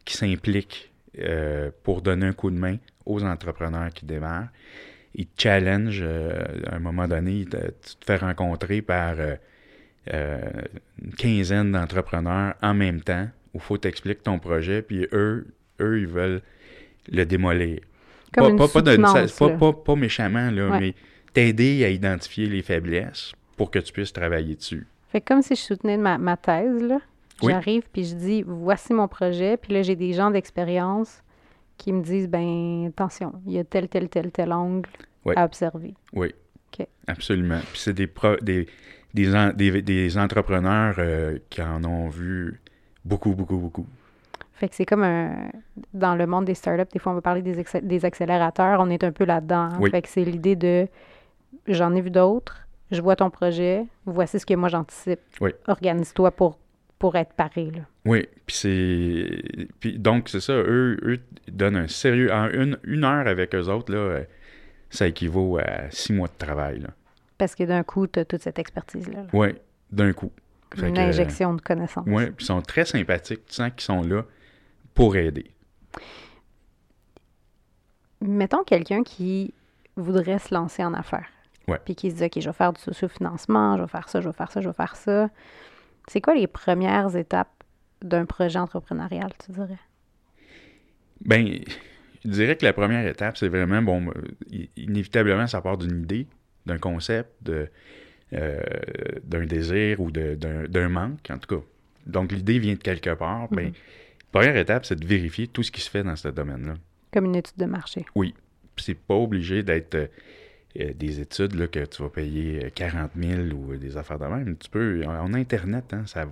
qui 0.05 0.15
s'impliquent 0.17 0.91
euh, 1.19 1.71
pour 1.83 2.01
donner 2.01 2.27
un 2.27 2.33
coup 2.33 2.51
de 2.51 2.57
main 2.57 2.77
aux 3.05 3.23
entrepreneurs 3.23 3.89
qui 3.91 4.05
démarrent. 4.05 4.49
Ils 5.15 5.25
te 5.25 5.41
challengent, 5.41 6.01
euh, 6.03 6.43
à 6.67 6.75
un 6.75 6.79
moment 6.79 7.07
donné, 7.07 7.45
te- 7.45 7.57
tu 7.57 7.95
te 7.99 8.05
fais 8.05 8.17
rencontrer 8.17 8.81
par 8.81 9.15
euh, 9.19 10.41
une 11.03 11.13
quinzaine 11.17 11.71
d'entrepreneurs 11.71 12.53
en 12.61 12.73
même 12.73 13.01
temps, 13.01 13.27
où 13.53 13.57
il 13.57 13.61
faut 13.61 13.77
t'expliquer 13.77 14.21
ton 14.21 14.39
projet, 14.39 14.81
puis 14.81 15.07
eux, 15.11 15.47
eux, 15.81 15.99
ils 15.99 16.07
veulent 16.07 16.41
le 17.11 17.25
démolir. 17.25 17.79
Comme 18.37 18.57
Pas, 18.57 18.67
pas, 18.67 18.81
pas, 18.83 19.27
pas- 19.27 19.49
pas- 19.57 19.73
pas 19.73 19.95
méchamment, 19.95 20.51
là, 20.51 20.69
Ouais. 20.69 20.79
mais 20.79 20.93
t'aider 21.33 21.83
à 21.85 21.89
identifier 21.89 22.47
les 22.47 22.61
faiblesses 22.61 23.31
pour 23.55 23.71
que 23.71 23.79
tu 23.79 23.91
puisses 23.91 24.13
travailler 24.13 24.55
dessus. 24.55 24.85
Fait 25.09 25.21
comme 25.21 25.41
si 25.41 25.55
je 25.55 25.61
soutenais 25.61 25.97
ma, 25.97 26.17
ma 26.17 26.37
thèse, 26.37 26.81
là. 26.83 26.99
Oui. 27.43 27.51
J'arrive, 27.51 27.83
puis 27.91 28.03
je 28.05 28.15
dis, 28.15 28.43
voici 28.45 28.93
mon 28.93 29.07
projet, 29.07 29.57
puis 29.57 29.73
là, 29.73 29.81
j'ai 29.83 29.95
des 29.95 30.13
gens 30.13 30.31
d'expérience 30.31 31.21
qui 31.77 31.93
me 31.93 32.01
disent, 32.01 32.27
ben, 32.27 32.87
attention, 32.87 33.33
il 33.45 33.53
y 33.53 33.59
a 33.59 33.63
tel, 33.63 33.87
tel, 33.87 34.09
tel, 34.09 34.31
tel 34.31 34.51
angle 34.51 34.89
Oui. 35.25 35.33
à 35.37 35.45
observer. 35.45 35.93
Oui, 36.13 36.33
absolument. 37.07 37.59
Puis 37.71 37.79
c'est 37.81 37.93
des, 37.93 38.07
pro- 38.07 38.37
des, 38.41 38.67
des, 39.13 39.35
en- 39.35 39.53
des, 39.53 39.81
des 39.81 40.17
entrepreneurs 40.17 40.95
euh, 40.97 41.37
qui 41.49 41.61
en 41.61 41.83
ont 41.83 42.09
vu 42.09 42.59
beaucoup, 43.05 43.33
beaucoup, 43.33 43.57
beaucoup. 43.57 43.85
Fait 44.57 44.67
que 44.69 44.75
c'est 44.75 44.85
comme 44.85 45.03
un... 45.03 45.49
Dans 45.93 46.15
le 46.15 46.25
monde 46.27 46.45
des 46.45 46.55
startups, 46.55 46.91
des 46.91 46.99
fois, 46.99 47.11
on 47.11 47.15
va 47.15 47.21
parler 47.21 47.41
des, 47.41 47.61
accé- 47.61 47.81
des 47.81 48.03
accélérateurs. 48.05 48.79
On 48.79 48.89
est 48.89 49.03
un 49.03 49.11
peu 49.11 49.23
là-dedans. 49.25 49.69
hein. 49.71 49.77
Oui. 49.79 49.89
Fait 49.91 50.01
que 50.01 50.09
c'est 50.09 50.23
l'idée 50.25 50.55
de... 50.55 50.87
J'en 51.67 51.93
ai 51.95 52.01
vu 52.01 52.09
d'autres. 52.09 52.67
Je 52.91 53.01
vois 53.01 53.15
ton 53.15 53.29
projet. 53.29 53.85
Voici 54.05 54.39
ce 54.39 54.45
que 54.45 54.53
moi, 54.55 54.69
j'anticipe. 54.69 55.19
Oui. 55.41 55.51
Organise-toi 55.67 56.31
pour, 56.31 56.57
pour 56.97 57.15
être 57.15 57.33
paré, 57.33 57.71
là. 57.71 57.81
Oui, 58.05 58.25
puis 58.45 58.55
c'est. 58.55 59.67
Puis 59.81 59.99
donc, 59.99 60.29
c'est 60.29 60.39
ça, 60.39 60.53
eux, 60.53 60.97
eux 61.03 61.19
donnent 61.51 61.75
un 61.75 61.87
sérieux. 61.89 62.31
En 62.33 62.49
une, 62.49 62.77
une 62.85 63.03
heure 63.03 63.27
avec 63.27 63.53
eux 63.53 63.67
autres, 63.67 63.93
là, 63.93 64.21
ça 64.89 65.07
équivaut 65.07 65.57
à 65.57 65.89
six 65.91 66.13
mois 66.13 66.29
de 66.29 66.37
travail. 66.45 66.79
Là. 66.79 66.89
Parce 67.37 67.53
que 67.53 67.65
d'un 67.65 67.83
coup, 67.83 68.07
tu 68.07 68.19
as 68.19 68.25
toute 68.25 68.41
cette 68.41 68.59
expertise-là. 68.59 69.23
là. 69.23 69.27
Oui, 69.33 69.49
d'un 69.91 70.13
coup. 70.13 70.31
Fait 70.75 70.87
Une 70.87 70.95
que, 70.95 70.99
injection 71.01 71.53
de 71.53 71.61
connaissances. 71.61 72.05
Oui, 72.07 72.27
puis 72.27 72.43
ils 72.43 72.45
sont 72.45 72.61
très 72.61 72.85
sympathiques. 72.85 73.45
Tu 73.47 73.55
sens 73.55 73.71
qu'ils 73.71 73.81
sont 73.81 74.01
là 74.03 74.23
pour 74.97 75.15
aider. 75.15 75.51
Mettons 78.21 78.63
quelqu'un 78.63 79.03
qui 79.03 79.53
voudrait 79.95 80.39
se 80.39 80.53
lancer 80.53 80.83
en 80.83 80.93
affaires. 80.93 81.29
Ouais. 81.67 81.79
Puis 81.85 81.95
qui 81.95 82.09
se 82.11 82.15
dit, 82.15 82.23
OK, 82.23 82.39
je 82.39 82.49
vais 82.49 82.53
faire 82.53 82.73
du 82.73 82.81
sociofinancement, 82.81 83.77
je 83.77 83.83
vais 83.83 83.87
faire 83.87 84.09
ça, 84.09 84.21
je 84.21 84.27
vais 84.27 84.33
faire 84.33 84.51
ça, 84.51 84.61
je 84.61 84.67
vais 84.67 84.73
faire 84.73 84.95
ça. 84.95 85.29
C'est 86.07 86.21
quoi 86.21 86.33
les 86.33 86.47
premières 86.47 87.15
étapes 87.15 87.51
d'un 88.01 88.25
projet 88.25 88.57
entrepreneurial, 88.59 89.31
tu 89.43 89.51
dirais? 89.51 89.77
Ben, 91.21 91.59
je 92.23 92.29
dirais 92.29 92.55
que 92.55 92.65
la 92.65 92.73
première 92.73 93.05
étape, 93.07 93.37
c'est 93.37 93.49
vraiment, 93.49 93.81
bon, 93.81 94.11
inévitablement, 94.77 95.45
ça 95.47 95.61
part 95.61 95.77
d'une 95.77 96.03
idée, 96.03 96.27
d'un 96.65 96.77
concept, 96.77 97.31
de, 97.43 97.69
euh, 98.33 98.61
d'un 99.23 99.45
désir 99.45 99.99
ou 99.99 100.09
de- 100.11 100.35
d'un 100.35 100.63
d'un 100.63 100.89
manque, 100.89 101.29
en 101.29 101.37
tout 101.37 101.55
cas. 101.57 101.63
Donc, 102.05 102.31
l'idée 102.31 102.59
vient 102.59 102.73
de 102.73 102.79
quelque 102.79 103.13
part. 103.13 103.47
Ben, 103.49 103.67
Mhm. 103.67 103.73
Première 104.31 104.57
étape, 104.57 104.85
c'est 104.85 104.99
de 104.99 105.05
vérifier 105.05 105.47
tout 105.47 105.63
ce 105.63 105.71
qui 105.71 105.81
se 105.81 105.89
fait 105.89 106.03
dans 106.03 106.15
ce 106.15 106.27
domaine-là. 106.27 106.75
Comme 107.11 107.25
une 107.25 107.35
étude 107.35 107.57
de 107.57 107.65
marché. 107.65 108.05
Puis 108.15 108.33
c'est 108.77 108.97
pas 108.97 109.15
obligé 109.15 109.63
d'être 109.63 109.95
euh, 109.95 110.07
euh, 110.79 110.93
des 110.93 111.19
études 111.19 111.55
là, 111.55 111.67
que 111.67 111.83
tu 111.85 112.03
vas 112.03 112.09
payer 112.09 112.71
40 112.75 113.11
000 113.15 113.41
ou 113.53 113.75
des 113.77 113.97
affaires 113.97 114.19
de 114.19 114.25
même. 114.25 114.57
Tu 114.57 114.69
peux, 114.69 115.01
on 115.05 115.33
a 115.33 115.37
Internet, 115.37 115.85
hein, 115.93 116.03
ça, 116.05 116.25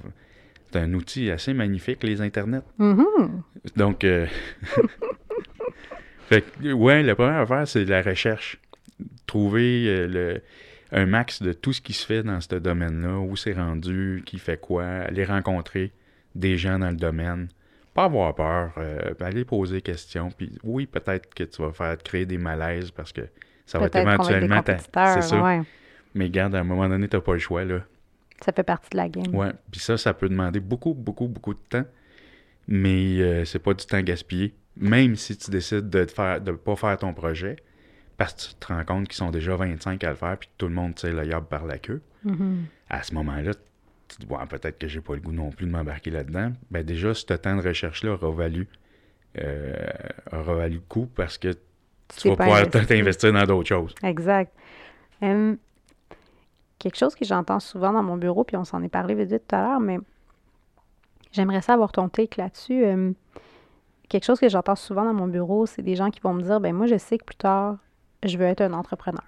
c'est 0.72 0.80
un 0.80 0.94
outil 0.94 1.32
assez 1.32 1.54
magnifique, 1.54 2.04
les 2.04 2.22
Internet. 2.22 2.64
Mm-hmm. 2.80 3.30
Donc, 3.78 4.04
euh, 4.04 4.28
fait 6.28 6.42
que, 6.42 6.74
ouais, 6.74 7.02
la 7.02 7.16
première 7.16 7.40
affaire, 7.40 7.68
c'est 7.68 7.86
la 7.86 8.02
recherche. 8.02 8.60
Trouver 9.26 9.86
euh, 9.88 10.08
le, 10.08 10.42
un 10.92 11.06
max 11.06 11.42
de 11.42 11.54
tout 11.54 11.72
ce 11.72 11.82
qui 11.82 11.94
se 11.94 12.06
fait 12.06 12.24
dans 12.24 12.42
ce 12.42 12.56
domaine-là, 12.56 13.20
où 13.20 13.36
c'est 13.36 13.54
rendu, 13.54 14.22
qui 14.26 14.38
fait 14.38 14.60
quoi, 14.60 14.84
aller 14.86 15.24
rencontrer 15.24 15.94
des 16.36 16.58
gens 16.58 16.78
dans 16.78 16.90
le 16.90 16.98
domaine. 16.98 17.48
Pas 17.96 18.04
avoir 18.04 18.36
peur, 18.36 18.74
euh, 18.78 19.14
aller 19.22 19.46
poser 19.46 19.78
des 19.78 19.82
questions. 19.82 20.30
Puis 20.30 20.52
oui, 20.64 20.86
peut-être 20.86 21.34
que 21.34 21.46
tu 21.46 21.62
vas 21.62 21.72
faire 21.72 21.98
créer 21.98 22.26
des 22.26 22.38
malaises 22.38 22.92
parce 22.92 23.12
que 23.12 23.22
ça 23.66 23.80
va 23.80 23.86
être 23.88 23.96
éventuellement. 23.96 24.62
C'est 24.66 25.22
ça. 25.22 25.62
Mais 26.14 26.30
garde, 26.30 26.56
à 26.56 26.60
un 26.60 26.64
moment 26.64 26.88
donné, 26.88 27.08
tu 27.08 27.16
n'as 27.16 27.22
pas 27.22 27.34
le 27.34 27.40
choix. 27.40 27.64
Là. 27.64 27.80
Ça 28.44 28.52
fait 28.52 28.64
partie 28.64 28.90
de 28.92 28.98
la 28.98 29.10
game. 29.10 29.34
Oui, 29.34 29.48
puis 29.72 29.80
ça, 29.80 29.98
ça 29.98 30.14
peut 30.14 30.30
demander 30.30 30.60
beaucoup, 30.60 30.94
beaucoup, 30.94 31.28
beaucoup 31.28 31.54
de 31.54 31.60
temps. 31.70 31.86
Mais 32.68 33.22
euh, 33.22 33.46
c'est 33.46 33.60
pas 33.60 33.74
du 33.74 33.86
temps 33.86 34.02
gaspillé. 34.02 34.54
Même 34.76 35.16
si 35.16 35.38
tu 35.38 35.50
décides 35.50 35.90
de 35.90 36.00
ne 36.00 36.40
de 36.40 36.52
pas 36.52 36.76
faire 36.76 36.98
ton 36.98 37.14
projet, 37.14 37.56
parce 38.18 38.34
que 38.34 38.42
tu 38.42 38.56
te 38.56 38.68
rends 38.68 38.84
compte 38.84 39.08
qu'ils 39.08 39.16
sont 39.16 39.32
déjà 39.32 39.56
25 39.56 40.04
à 40.04 40.10
le 40.10 40.16
faire, 40.16 40.38
puis 40.38 40.50
que 40.50 40.54
tout 40.58 40.68
le 40.68 40.74
monde 40.74 40.96
tire 40.96 41.14
le 41.14 41.26
yab 41.26 41.46
par 41.46 41.66
la 41.66 41.78
queue, 41.78 42.02
mm-hmm. 42.26 42.58
à 42.90 43.04
ce 43.04 43.14
moment-là, 43.14 43.52
tu 44.08 44.18
te 44.18 44.22
dis, 44.22 44.28
peut-être 44.50 44.78
que 44.78 44.88
j'ai 44.88 45.02
pas 45.02 45.16
le 45.16 45.22
goût 45.22 45.32
non 45.32 45.50
plus 45.50 45.66
de 45.66 45.72
m'embarquer 45.72 46.12
là-dedans. 46.12 46.52
Ben 46.72 46.84
déjà, 46.84 47.14
ce 47.14 47.26
temps 47.26 47.56
de 47.56 47.62
recherche-là 47.62 48.14
aura 48.14 48.30
valu, 48.30 48.68
euh, 49.40 49.74
aura 50.32 50.56
valu 50.56 50.76
le 50.76 50.82
coup 50.82 51.08
parce 51.16 51.38
que 51.38 51.54
tu, 52.16 52.30
vas 52.30 52.36
pouvoir 52.36 52.70
t'investir 52.70 53.34
dans 53.34 53.44
d'autres 53.46 53.68
choses. 53.68 53.96
Exact. 54.04 54.54
quelque 55.20 56.98
chose 56.98 57.16
que 57.16 57.26
j'entends 57.26 57.60
souvent 57.60 57.94
dans 57.94 58.04
mon 58.04 58.18
bureau, 58.18 58.44
puis 58.44 58.58
on 58.58 58.66
s'en 58.66 58.84
est 58.84 58.90
parlé 58.90 59.16
vite, 59.16 59.30
vite 59.30 59.44
tout 59.48 59.56
à 59.56 59.62
l'heure, 59.62 59.80
mais 59.80 59.98
j'aimerais 61.32 61.62
savoir 61.62 61.92
ton 61.92 62.10
take 62.10 62.40
là-dessus. 62.40 62.86
quelque 64.08 64.24
chose 64.24 64.40
que 64.40 64.50
j'entends 64.50 64.76
souvent 64.76 65.04
dans 65.04 65.14
mon 65.14 65.28
bureau, 65.28 65.66
c'est 65.66 65.82
des 65.82 65.96
gens 65.96 66.12
qui 66.12 66.20
vont 66.20 66.34
me 66.34 66.44
dire, 66.44 66.60
ben 66.60 66.76
moi, 66.76 66.86
je 66.86 66.98
sais 66.98 67.18
que 67.18 67.26
plus 67.26 67.38
tard, 67.38 67.78
je 68.24 68.38
veux 68.38 68.46
être 68.46 68.62
un 68.62 68.74
entrepreneur. 68.74 69.24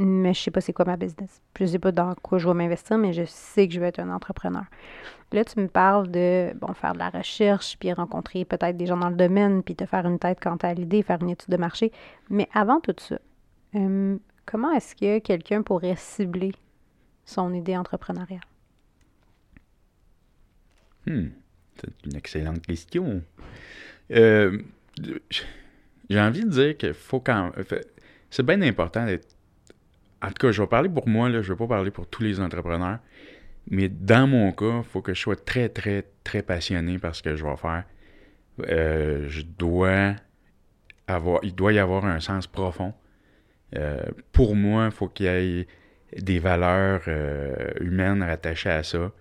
Mais 0.00 0.32
je 0.32 0.40
sais 0.40 0.50
pas 0.52 0.60
c'est 0.60 0.72
quoi 0.72 0.84
ma 0.84 0.96
business. 0.96 1.42
Je 1.58 1.66
sais 1.66 1.78
pas 1.80 1.90
dans 1.90 2.14
quoi 2.14 2.38
je 2.38 2.46
vais 2.46 2.54
m'investir, 2.54 2.96
mais 2.98 3.12
je 3.12 3.24
sais 3.24 3.66
que 3.66 3.74
je 3.74 3.80
veux 3.80 3.86
être 3.86 3.98
un 3.98 4.10
entrepreneur. 4.10 4.64
Là, 5.32 5.44
tu 5.44 5.58
me 5.58 5.66
parles 5.66 6.08
de 6.08 6.52
bon 6.54 6.72
faire 6.72 6.92
de 6.92 6.98
la 6.98 7.10
recherche, 7.10 7.76
puis 7.78 7.92
rencontrer 7.92 8.44
peut-être 8.44 8.76
des 8.76 8.86
gens 8.86 8.96
dans 8.96 9.10
le 9.10 9.16
domaine, 9.16 9.64
puis 9.64 9.74
te 9.74 9.84
faire 9.86 10.06
une 10.06 10.20
tête 10.20 10.38
quant 10.40 10.56
à 10.62 10.72
l'idée, 10.72 11.02
faire 11.02 11.18
une 11.20 11.30
étude 11.30 11.50
de 11.50 11.56
marché. 11.56 11.90
Mais 12.30 12.48
avant 12.54 12.78
tout 12.78 12.94
ça, 12.96 13.18
euh, 13.74 14.16
comment 14.46 14.72
est-ce 14.72 14.94
que 14.94 15.18
quelqu'un 15.18 15.62
pourrait 15.62 15.96
cibler 15.96 16.52
son 17.24 17.52
idée 17.52 17.76
entrepreneuriale? 17.76 18.40
Hmm, 21.06 21.30
c'est 21.74 22.06
une 22.06 22.16
excellente 22.16 22.64
question. 22.64 23.20
Euh, 24.12 24.62
j'ai 26.08 26.20
envie 26.20 26.44
de 26.44 26.50
dire 26.50 26.76
qu'il 26.76 26.94
faut 26.94 27.20
quand 27.20 27.50
c'est 28.30 28.46
bien 28.46 28.62
important 28.62 29.04
d'être. 29.04 29.37
En 30.22 30.28
tout 30.28 30.46
cas, 30.46 30.50
je 30.50 30.60
vais 30.60 30.68
parler 30.68 30.88
pour 30.88 31.08
moi, 31.08 31.28
là, 31.28 31.42
je 31.42 31.52
ne 31.52 31.54
vais 31.54 31.58
pas 31.58 31.68
parler 31.68 31.90
pour 31.90 32.06
tous 32.06 32.22
les 32.22 32.40
entrepreneurs. 32.40 32.98
Mais 33.70 33.88
dans 33.88 34.26
mon 34.26 34.50
cas, 34.52 34.78
il 34.78 34.84
faut 34.84 35.02
que 35.02 35.14
je 35.14 35.20
sois 35.20 35.36
très, 35.36 35.68
très, 35.68 36.04
très 36.24 36.42
passionné 36.42 36.98
par 36.98 37.14
ce 37.14 37.22
que 37.22 37.36
je 37.36 37.44
vais 37.44 37.56
faire. 37.56 37.84
Euh, 38.68 39.26
je 39.28 39.42
dois 39.42 40.14
avoir. 41.06 41.40
Il 41.44 41.54
doit 41.54 41.72
y 41.72 41.78
avoir 41.78 42.04
un 42.04 42.18
sens 42.18 42.46
profond. 42.46 42.94
Euh, 43.76 44.02
pour 44.32 44.56
moi, 44.56 44.86
il 44.86 44.90
faut 44.90 45.08
qu'il 45.08 45.26
y 45.26 45.28
ait 45.28 45.66
des 46.16 46.38
valeurs 46.38 47.02
euh, 47.08 47.70
humaines 47.80 48.22
rattachées 48.22 48.70
à 48.70 48.82
ça. 48.82 49.12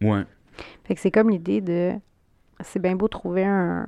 Ouais. 0.00 0.24
Fait 0.84 0.94
que 0.94 1.00
c'est 1.00 1.10
comme 1.10 1.30
l'idée 1.30 1.60
de. 1.60 1.92
C'est 2.60 2.80
bien 2.80 2.96
beau 2.96 3.08
trouver 3.08 3.44
un, 3.44 3.86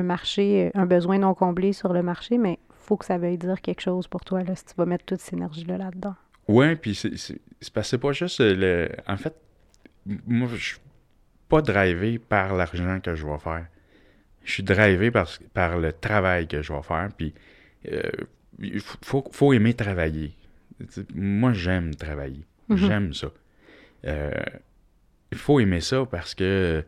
marché, 0.00 0.70
un 0.74 0.86
besoin 0.86 1.18
non 1.18 1.34
comblé 1.34 1.74
sur 1.74 1.92
le 1.92 2.02
marché, 2.02 2.38
mais 2.38 2.58
faut 2.78 2.96
que 2.96 3.04
ça 3.04 3.18
veuille 3.18 3.36
dire 3.36 3.60
quelque 3.60 3.80
chose 3.80 4.08
pour 4.08 4.24
toi, 4.24 4.42
là, 4.42 4.56
si 4.56 4.64
tu 4.64 4.72
vas 4.76 4.86
mettre 4.86 5.04
toute 5.04 5.20
cette 5.20 5.34
énergie-là 5.34 5.76
là-dedans. 5.76 6.14
Oui, 6.48 6.74
puis 6.76 6.94
c'est, 6.94 7.16
c'est, 7.60 7.98
pas 7.98 8.12
juste 8.12 8.40
le. 8.40 8.88
En 9.06 9.16
fait, 9.16 9.34
moi, 10.26 10.48
je 10.54 10.64
suis 10.64 10.78
pas 11.48 11.62
drivé 11.62 12.18
par 12.18 12.54
l'argent 12.54 12.98
que 13.00 13.14
je 13.14 13.26
vais 13.26 13.38
faire. 13.38 13.66
Je 14.44 14.52
suis 14.52 14.62
drivé 14.62 15.10
par, 15.10 15.28
par 15.54 15.78
le 15.78 15.92
travail 15.92 16.48
que 16.48 16.62
je 16.62 16.72
vais 16.72 16.82
faire, 16.82 17.10
puis 17.16 17.32
euh, 17.92 18.02
il 18.58 18.80
faut, 18.80 19.24
faut 19.30 19.52
aimer 19.52 19.74
travailler. 19.74 20.34
Moi, 21.14 21.52
j'aime 21.52 21.94
travailler. 21.94 22.44
Mm-hmm. 22.68 22.76
J'aime 22.76 23.14
ça. 23.14 23.28
Euh, 24.06 24.32
il 25.30 25.38
faut 25.38 25.60
aimer 25.60 25.80
ça 25.80 26.04
parce 26.10 26.34
que 26.34 26.84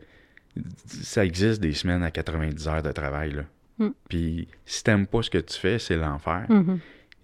ça 0.87 1.25
existe 1.25 1.61
des 1.61 1.73
semaines 1.73 2.03
à 2.03 2.11
90 2.11 2.67
heures 2.67 2.83
de 2.83 2.91
travail. 2.91 3.31
Là. 3.31 3.43
Mm. 3.79 3.89
Puis 4.09 4.47
si 4.65 4.83
t'aimes 4.83 5.07
pas 5.07 5.21
ce 5.21 5.29
que 5.29 5.37
tu 5.37 5.57
fais, 5.57 5.79
c'est 5.79 5.97
l'enfer. 5.97 6.45
Mm-hmm. 6.49 6.79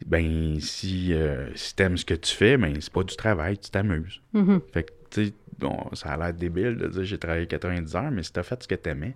Ben, 0.08 0.60
si, 0.60 1.14
euh, 1.14 1.54
si 1.56 1.76
t'aimes 1.76 1.98
ce 1.98 2.06
que 2.06 2.14
tu 2.14 2.36
fais, 2.36 2.58
ben, 2.58 2.76
c'est 2.80 2.92
pas 2.92 3.04
du 3.04 3.16
travail, 3.16 3.58
tu 3.58 3.70
t'amuses. 3.70 4.22
Mm-hmm. 4.34 4.62
Fait 4.74 4.84
que, 4.84 4.92
tu 5.10 5.26
sais, 5.28 5.34
bon, 5.60 5.78
ça 5.94 6.14
a 6.14 6.18
l'air 6.18 6.34
débile 6.34 6.78
de 6.78 6.88
dire 6.88 7.04
j'ai 7.04 7.18
travaillé 7.18 7.48
90 7.48 7.96
heures, 7.96 8.12
mais 8.12 8.24
si 8.24 8.34
t'as 8.34 8.44
fait 8.44 8.62
ce 8.64 8.68
que 8.68 8.76
t'aimais, 8.76 9.16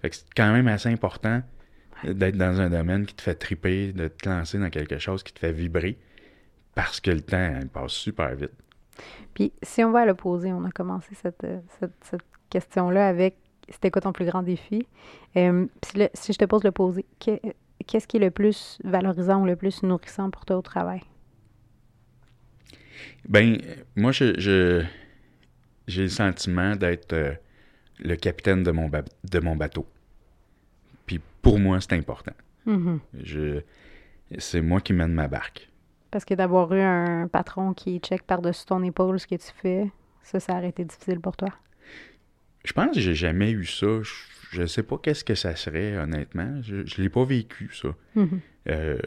fait 0.00 0.10
que 0.10 0.16
c'est 0.16 0.34
quand 0.34 0.52
même 0.52 0.68
assez 0.68 0.88
important 0.88 1.42
d'être 2.04 2.36
dans 2.36 2.60
un 2.60 2.70
domaine 2.70 3.04
qui 3.04 3.14
te 3.14 3.22
fait 3.22 3.34
triper, 3.34 3.92
de 3.92 4.08
te 4.08 4.28
lancer 4.28 4.58
dans 4.58 4.70
quelque 4.70 4.98
chose 4.98 5.22
qui 5.22 5.34
te 5.34 5.38
fait 5.38 5.52
vibrer, 5.52 5.98
parce 6.74 7.00
que 7.00 7.10
le 7.10 7.20
temps, 7.20 7.58
il 7.60 7.68
passe 7.68 7.92
super 7.92 8.34
vite. 8.34 8.52
Puis 9.34 9.52
si 9.62 9.84
on 9.84 9.90
va 9.90 10.00
à 10.00 10.06
l'opposé, 10.06 10.52
on 10.52 10.64
a 10.64 10.70
commencé 10.70 11.14
cette, 11.14 11.46
cette, 11.78 12.22
question-là 12.50 13.08
avec 13.08 13.36
c'était 13.70 13.90
quoi 13.90 14.02
ton 14.02 14.12
plus 14.12 14.26
grand 14.26 14.42
défi? 14.42 14.86
Euh, 15.36 15.66
si 16.14 16.32
je 16.32 16.38
te 16.38 16.44
pose 16.44 16.64
le 16.64 16.72
poser, 16.72 17.06
qu'est-ce 17.18 18.06
qui 18.06 18.16
est 18.16 18.20
le 18.20 18.30
plus 18.30 18.78
valorisant 18.84 19.42
ou 19.42 19.46
le 19.46 19.56
plus 19.56 19.82
nourrissant 19.82 20.30
pour 20.30 20.44
toi 20.44 20.56
au 20.56 20.62
travail? 20.62 21.02
Ben, 23.28 23.58
moi, 23.96 24.12
je, 24.12 24.84
j'ai 25.86 26.02
le 26.02 26.08
sentiment 26.08 26.76
d'être 26.76 27.12
euh, 27.12 27.32
le 27.98 28.16
capitaine 28.16 28.62
de 28.62 28.70
mon, 28.70 28.90
de 28.90 29.40
mon 29.40 29.56
bateau. 29.56 29.86
Puis 31.06 31.20
pour 31.42 31.58
moi, 31.58 31.80
c'est 31.80 31.94
important. 31.94 32.32
Mm-hmm. 32.66 32.98
je, 33.22 33.60
c'est 34.38 34.60
moi 34.60 34.80
qui 34.80 34.92
mène 34.92 35.12
ma 35.12 35.28
barque. 35.28 35.68
Parce 36.10 36.24
que 36.24 36.34
d'avoir 36.34 36.72
eu 36.74 36.80
un 36.80 37.28
patron 37.28 37.72
qui 37.72 37.98
check 38.00 38.22
par-dessus 38.22 38.66
ton 38.66 38.82
épaule 38.82 39.18
ce 39.18 39.26
que 39.26 39.36
tu 39.36 39.50
fais, 39.54 39.90
ça, 40.22 40.40
ça 40.40 40.56
a 40.56 40.64
été 40.64 40.84
difficile 40.84 41.20
pour 41.20 41.36
toi? 41.36 41.48
Je 42.64 42.72
pense 42.72 42.94
que 42.94 43.00
j'ai 43.00 43.14
jamais 43.14 43.50
eu 43.50 43.64
ça. 43.64 44.00
Je 44.50 44.62
ne 44.62 44.66
sais 44.66 44.82
pas 44.82 44.98
qu'est-ce 44.98 45.24
que 45.24 45.34
ça 45.34 45.54
serait, 45.56 45.96
honnêtement. 45.96 46.60
Je 46.62 46.76
ne 46.76 47.02
l'ai 47.02 47.08
pas 47.08 47.24
vécu, 47.24 47.70
ça. 47.72 47.88
Mm-hmm. 48.16 48.40
Euh, 48.68 48.98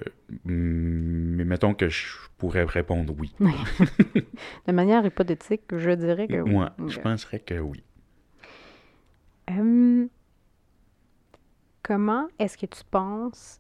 mais 0.45 1.43
mettons 1.43 1.73
que 1.73 1.89
je 1.89 2.05
pourrais 2.37 2.63
répondre 2.63 3.13
oui. 3.19 3.33
de 4.67 4.71
manière 4.71 5.05
hypothétique, 5.05 5.63
je 5.71 5.91
dirais 5.91 6.27
que 6.27 6.41
oui. 6.41 6.51
Moi, 6.51 6.71
je 6.87 6.99
penserais 6.99 7.39
que 7.39 7.59
oui. 7.59 7.83
Hum, 9.49 10.07
comment 11.83 12.27
est-ce 12.39 12.57
que 12.57 12.65
tu 12.65 12.83
penses 12.89 13.59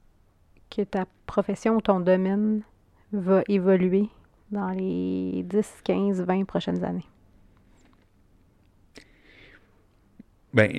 que 0.69 0.81
ta 0.81 1.05
profession 1.27 1.75
ou 1.75 1.81
ton 1.81 1.99
domaine 1.99 2.63
va 3.11 3.43
évoluer 3.47 4.09
dans 4.49 4.69
les 4.69 5.43
10, 5.43 5.81
15, 5.83 6.21
20 6.23 6.45
prochaines 6.45 6.83
années? 6.83 7.05
Bien, 10.53 10.69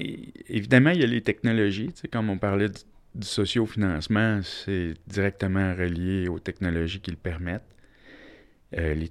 évidemment, 0.48 0.90
il 0.90 1.00
y 1.00 1.04
a 1.04 1.06
les 1.06 1.22
technologies. 1.22 1.88
Tu 1.88 2.02
sais, 2.02 2.08
comme 2.08 2.30
on 2.30 2.38
parlait 2.38 2.68
du, 2.68 2.80
socio-financement, 3.20 4.40
c'est 4.42 4.94
directement 5.06 5.74
relié 5.74 6.28
aux 6.28 6.38
technologies 6.38 7.00
qui 7.00 7.10
le 7.10 7.16
permettent. 7.16 7.62
Euh, 8.76 9.06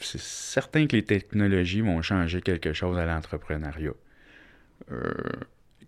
c'est 0.00 0.20
certain 0.20 0.86
que 0.86 0.96
les 0.96 1.04
technologies 1.04 1.82
vont 1.82 2.00
changer 2.00 2.40
quelque 2.40 2.72
chose 2.72 2.98
à 2.98 3.04
l'entrepreneuriat. 3.04 3.92
Euh, 4.90 5.12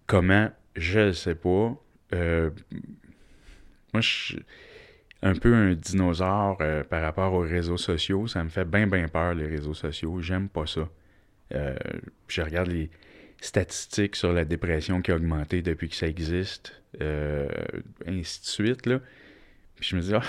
comment? 0.06 0.50
Je 0.76 1.00
ne 1.00 1.12
sais 1.12 1.34
pas. 1.34 1.74
Euh, 2.14 2.50
moi, 3.94 4.00
je 4.00 4.36
un 5.22 5.34
peu 5.34 5.54
un 5.54 5.74
dinosaure 5.74 6.58
par 6.88 7.02
rapport 7.02 7.34
aux 7.34 7.40
réseaux 7.40 7.76
sociaux. 7.76 8.26
Ça 8.26 8.42
me 8.42 8.48
fait 8.48 8.64
bien, 8.64 8.86
bien 8.86 9.06
peur, 9.08 9.34
les 9.34 9.46
réseaux 9.46 9.74
sociaux. 9.74 10.22
J'aime 10.22 10.48
pas 10.48 10.66
ça. 10.66 10.88
Je 11.50 12.40
regarde 12.40 12.68
les 12.68 12.88
statistiques 13.40 14.16
sur 14.16 14.32
la 14.32 14.44
dépression 14.44 15.02
qui 15.02 15.12
a 15.12 15.16
augmenté 15.16 15.62
depuis 15.62 15.88
que 15.88 15.96
ça 15.96 16.06
existe, 16.06 16.82
euh, 17.00 17.48
ainsi 18.06 18.40
de 18.40 18.46
suite. 18.46 18.86
Là. 18.86 19.00
Puis 19.76 19.88
je 19.88 19.96
me 19.96 20.00
dis, 20.02 20.14
ah, 20.14 20.22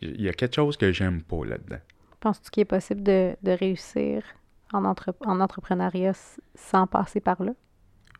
il 0.00 0.20
y 0.20 0.28
a 0.28 0.32
quelque 0.32 0.54
chose 0.54 0.76
que 0.76 0.90
j'aime 0.92 1.22
pas 1.22 1.44
là-dedans. 1.44 1.80
Penses-tu 2.20 2.50
qu'il 2.50 2.60
est 2.62 2.66
possible 2.66 3.02
de, 3.02 3.36
réussir 3.44 4.24
en, 4.72 4.84
en 4.84 5.40
entrepreneuriat 5.40 6.12
sans 6.54 6.86
passer 6.86 7.20
par 7.20 7.42
là? 7.42 7.52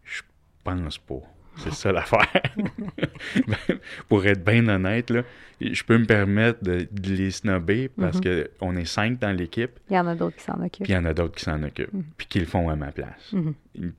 Je 0.02 0.22
pense 0.62 0.98
pas. 0.98 1.22
C'est 1.56 1.72
ça 1.72 1.92
l'affaire. 1.92 2.26
Pour 4.08 4.24
être 4.26 4.44
bien 4.44 4.66
honnête, 4.68 5.10
là, 5.10 5.22
je 5.60 5.82
peux 5.84 5.98
me 5.98 6.04
permettre 6.04 6.62
de, 6.64 6.88
les 7.04 7.30
snobber 7.30 7.88
parce 7.88 8.18
Mhm. 8.20 8.44
qu'on 8.58 8.76
est 8.76 8.84
cinq 8.84 9.18
dans 9.18 9.32
l'équipe, 9.32 9.70
Il 9.90 9.94
y 9.94 9.98
en 9.98 10.06
a 10.06 10.14
d'autres 10.14 10.36
qui 10.36 10.42
s'en 10.44 10.54
occupent. 10.62 10.84
puis 10.84 10.92
il 10.92 10.96
y 10.96 10.98
en 10.98 11.04
a 11.04 11.14
d'autres 11.14 11.34
qui 11.36 11.44
s'en 11.44 11.62
occupent, 11.62 11.92
Mhm. 11.92 12.04
puis 12.16 12.26
qui 12.26 12.40
le 12.40 12.46
font 12.46 12.68
à 12.68 12.76
ma 12.76 12.90
place. 12.92 13.32
Mhm. 13.32 13.54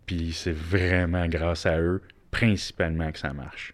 Puis 0.05 0.33
c'est 0.33 0.51
vraiment 0.55 1.27
grâce 1.27 1.65
à 1.65 1.79
eux, 1.79 2.01
principalement, 2.31 3.11
que 3.11 3.19
ça 3.19 3.33
marche. 3.33 3.73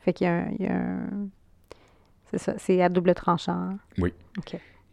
Fait 0.00 0.12
qu'il 0.12 0.26
y 0.26 0.30
a 0.30 0.34
un. 0.34 0.48
il 0.58 0.64
y 0.64 0.68
a 0.68 0.74
un- 0.74 1.28
C'est 2.30 2.38
ça, 2.38 2.54
c'est 2.58 2.82
à 2.82 2.88
double 2.88 3.14
tranchant. 3.14 3.78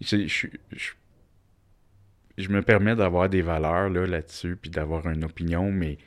C'est- 0.02 0.28
Je, 0.28 0.48
je, 0.72 0.92
je 2.38 2.50
me 2.50 2.62
permets 2.62 2.96
d'avoir 2.96 3.30
des 3.30 3.42
valeurs 3.42 3.90
là, 3.90 4.06
là-dessus, 4.06 4.58
puis 4.62 4.70
d'avoir 4.70 5.08
une 5.08 5.24
opinion, 5.24 5.72
mais 5.72 5.98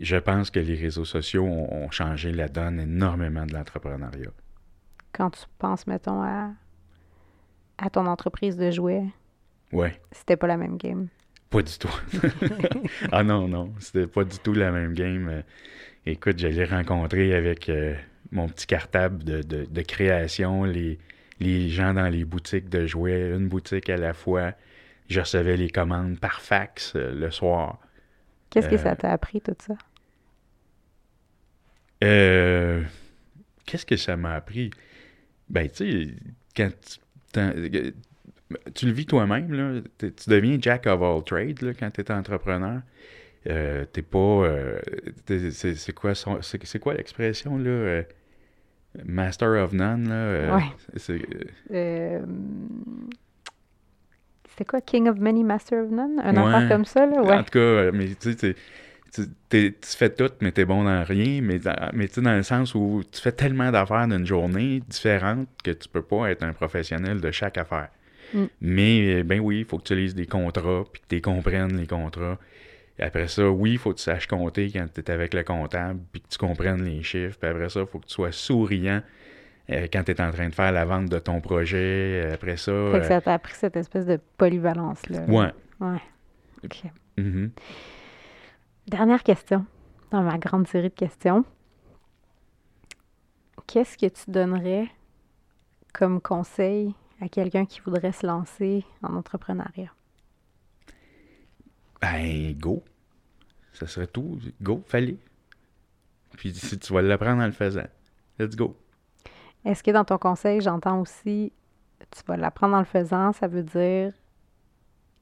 je 0.00 0.16
pense 0.16 0.50
que 0.50 0.60
les 0.60 0.74
réseaux 0.74 1.04
sociaux 1.04 1.44
ont, 1.44 1.72
ont 1.84 1.90
changé 1.90 2.32
la 2.32 2.48
donne 2.48 2.80
énormément 2.80 3.46
de 3.46 3.52
l'entrepreneuriat. 3.54 4.30
Quand 5.12 5.30
tu 5.30 5.42
penses, 5.58 5.86
mettons, 5.86 6.22
à, 6.22 6.50
à 7.78 7.90
ton 7.90 8.06
entreprise 8.06 8.56
de 8.56 8.70
jouets, 8.70 9.04
Ouais, 9.72 10.00
c'était 10.12 10.36
pas 10.36 10.46
la 10.46 10.56
même 10.56 10.78
game. 10.78 11.08
pas 11.50 11.62
du 11.62 11.78
tout. 11.78 11.94
ah 13.12 13.22
non, 13.22 13.48
non, 13.48 13.72
c'était 13.78 14.06
pas 14.06 14.24
du 14.24 14.38
tout 14.38 14.54
la 14.54 14.70
même 14.70 14.94
game. 14.94 15.28
Euh, 15.28 15.42
Écoute, 16.06 16.38
j'allais 16.38 16.64
rencontrer 16.64 17.34
avec 17.34 17.68
euh, 17.68 17.94
mon 18.32 18.48
petit 18.48 18.66
cartable 18.66 19.22
de, 19.24 19.42
de- 19.42 19.66
de 19.66 19.82
création 19.82 20.64
les, 20.64 20.98
les 21.38 21.68
gens 21.68 21.92
dans 21.92 22.08
les 22.08 22.24
boutiques 22.24 22.70
de 22.70 22.86
jouets, 22.86 23.30
une 23.36 23.48
boutique 23.48 23.90
à 23.90 23.98
la 23.98 24.14
fois. 24.14 24.52
Je 25.10 25.20
recevais 25.20 25.58
les 25.58 25.68
commandes 25.68 26.18
par 26.18 26.40
fax 26.40 26.94
euh, 26.96 27.12
le 27.14 27.30
soir. 27.30 27.78
Qu'est-ce 28.50 28.68
que 28.68 28.76
Euh, 28.76 28.78
ça 28.78 28.96
t'a 28.96 29.12
appris, 29.12 29.40
tout 29.40 29.56
ça? 29.58 29.74
Euh, 32.04 32.82
Qu'est-ce 33.66 33.86
que 33.86 33.96
ça 33.96 34.16
m'a 34.16 34.34
appris? 34.34 34.70
Ben, 35.50 35.68
tu 35.70 36.06
sais, 36.06 36.14
quand 36.56 36.70
tu, 37.34 37.40
euh, 37.40 37.90
tu 38.74 38.86
le 38.86 38.92
vis 38.92 39.06
toi-même, 39.06 39.52
là, 39.52 39.80
tu 39.98 40.12
deviens 40.28 40.58
jack 40.60 40.86
of 40.86 41.02
all 41.02 41.24
trades 41.24 41.62
là, 41.62 41.74
quand 41.74 41.90
tu 41.90 42.00
es 42.02 42.10
entrepreneur. 42.12 42.82
Euh, 43.48 43.84
t'es 43.92 44.02
pas. 44.02 44.18
euh, 44.18 44.80
t'es- 45.26 45.50
c'est 45.52 45.74
c'est 45.76 45.92
quoi, 45.94 46.14
son- 46.14 46.42
c'est 46.42 46.64
c'est 46.66 46.78
quoi 46.80 46.94
l'expression, 46.94 47.58
là? 47.58 47.70
euh, 47.70 48.02
master 49.04 49.62
of 49.64 49.72
none, 49.72 50.08
là? 50.08 50.14
euh, 50.14 50.56
Ouais. 50.56 50.64
c'est- 50.96 51.20
Euh, 51.70 52.20
C'était 54.58 54.70
quoi? 54.70 54.80
King 54.80 55.08
of 55.08 55.18
Many, 55.18 55.44
Master 55.44 55.84
of 55.84 55.90
None? 55.92 56.20
Un 56.20 56.34
Ouais. 56.34 56.52
affaire 56.52 56.68
comme 56.68 56.84
ça, 56.84 57.06
là? 57.06 57.20
En 57.38 57.44
tout 57.44 57.50
cas, 57.50 57.58
euh, 57.60 57.92
mais 57.94 58.08
tu 58.20 58.32
sais, 58.32 59.76
fais 59.96 60.10
tout, 60.10 60.30
mais 60.40 60.50
t'es 60.50 60.64
bon 60.64 60.82
dans 60.82 61.04
rien. 61.04 61.40
Mais, 61.42 61.60
mais 61.92 62.08
tu 62.08 62.14
sais, 62.14 62.20
dans 62.22 62.34
le 62.34 62.42
sens 62.42 62.74
où 62.74 63.02
tu 63.10 63.20
fais 63.20 63.30
tellement 63.30 63.70
d'affaires 63.70 64.08
d'une 64.08 64.26
journée 64.26 64.82
différentes 64.88 65.46
que 65.62 65.70
tu 65.70 65.88
peux 65.88 66.02
pas 66.02 66.32
être 66.32 66.42
un 66.42 66.52
professionnel 66.52 67.20
de 67.20 67.30
chaque 67.30 67.56
affaire. 67.56 67.90
Mm. 68.34 68.44
Mais, 68.60 69.20
euh, 69.20 69.22
ben 69.22 69.38
oui, 69.38 69.60
il 69.60 69.64
faut 69.64 69.78
que 69.78 69.84
tu 69.84 69.94
lises 69.94 70.16
des 70.16 70.26
contrats, 70.26 70.82
puis 70.92 71.02
que 71.02 71.14
tu 71.14 71.20
comprennes 71.20 71.76
les 71.76 71.86
contrats. 71.86 72.36
Et 72.98 73.04
après 73.04 73.28
ça, 73.28 73.48
oui, 73.48 73.72
il 73.72 73.78
faut 73.78 73.92
que 73.92 73.98
tu 73.98 74.02
saches 74.02 74.26
compter 74.26 74.72
quand 74.72 74.86
tu 74.92 75.00
es 75.00 75.10
avec 75.12 75.34
le 75.34 75.44
comptable, 75.44 76.00
puis 76.10 76.20
que 76.20 76.28
tu 76.28 76.38
comprennes 76.38 76.82
les 76.84 77.04
chiffres. 77.04 77.38
Puis 77.40 77.48
après 77.48 77.68
ça, 77.68 77.82
il 77.82 77.86
faut 77.86 78.00
que 78.00 78.06
tu 78.06 78.14
sois 78.14 78.32
souriant 78.32 79.02
euh, 79.70 79.86
quand 79.92 80.02
tu 80.04 80.12
es 80.12 80.20
en 80.20 80.30
train 80.30 80.48
de 80.48 80.54
faire 80.54 80.72
la 80.72 80.84
vente 80.84 81.06
de 81.08 81.18
ton 81.18 81.40
projet. 81.40 82.22
Euh, 82.24 82.34
Après 82.34 82.56
ça... 82.56 82.72
Fait 82.92 83.00
que 83.00 83.04
euh, 83.04 83.08
ça 83.08 83.20
t'a 83.20 83.34
appris 83.34 83.54
cette 83.54 83.76
espèce 83.76 84.06
de 84.06 84.18
polyvalence-là. 84.36 85.24
ouais. 85.26 85.52
Ouais. 85.80 86.02
OK. 86.64 86.82
Mhm. 87.16 87.50
Dernière 88.88 89.22
question 89.22 89.64
dans 90.10 90.22
ma 90.22 90.38
grande 90.38 90.66
série 90.66 90.88
de 90.88 90.94
questions. 90.94 91.44
Qu'est-ce 93.66 93.98
que 93.98 94.06
tu 94.06 94.30
donnerais 94.30 94.88
comme 95.92 96.20
conseil 96.20 96.94
à 97.20 97.28
quelqu'un 97.28 97.66
qui 97.66 97.80
voudrait 97.80 98.12
se 98.12 98.26
lancer 98.26 98.84
en 99.02 99.14
entrepreneuriat? 99.14 99.92
Ben, 102.00 102.54
go. 102.58 102.82
Ça 103.72 103.86
serait 103.86 104.06
tout. 104.06 104.38
Go, 104.62 104.82
fallait. 104.86 105.18
Puis 106.36 106.54
si 106.54 106.78
tu 106.78 106.92
vas 106.92 107.02
l'apprendre 107.02 107.42
en 107.42 107.46
le 107.46 107.52
faisant, 107.52 107.86
let's 108.38 108.56
go. 108.56 108.76
Est-ce 109.64 109.82
que 109.82 109.90
dans 109.90 110.04
ton 110.04 110.18
conseil, 110.18 110.60
j'entends 110.60 111.00
aussi, 111.00 111.52
tu 112.10 112.22
vas 112.26 112.36
l'apprendre 112.36 112.74
en 112.76 112.78
le 112.80 112.84
faisant, 112.84 113.32
ça 113.32 113.46
veut 113.48 113.62
dire 113.62 114.12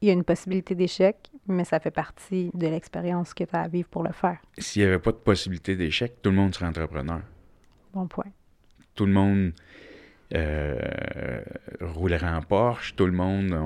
il 0.02 0.08
y 0.08 0.10
a 0.10 0.12
une 0.12 0.24
possibilité 0.24 0.74
d'échec, 0.74 1.16
mais 1.48 1.64
ça 1.64 1.80
fait 1.80 1.90
partie 1.90 2.50
de 2.52 2.66
l'expérience 2.66 3.32
que 3.32 3.44
tu 3.44 3.56
as 3.56 3.62
à 3.62 3.68
vivre 3.68 3.88
pour 3.88 4.02
le 4.02 4.12
faire. 4.12 4.38
S'il 4.58 4.82
n'y 4.82 4.88
avait 4.88 4.98
pas 4.98 5.10
de 5.10 5.16
possibilité 5.16 5.74
d'échec, 5.74 6.20
tout 6.20 6.28
le 6.30 6.36
monde 6.36 6.54
serait 6.54 6.66
entrepreneur. 6.66 7.20
Bon 7.94 8.06
point. 8.06 8.26
Tout 8.94 9.06
le 9.06 9.12
monde 9.12 9.52
euh, 10.34 11.40
roulerait 11.80 12.28
en 12.28 12.42
Porsche, 12.42 12.94
tout 12.94 13.06
le 13.06 13.12
monde, 13.12 13.56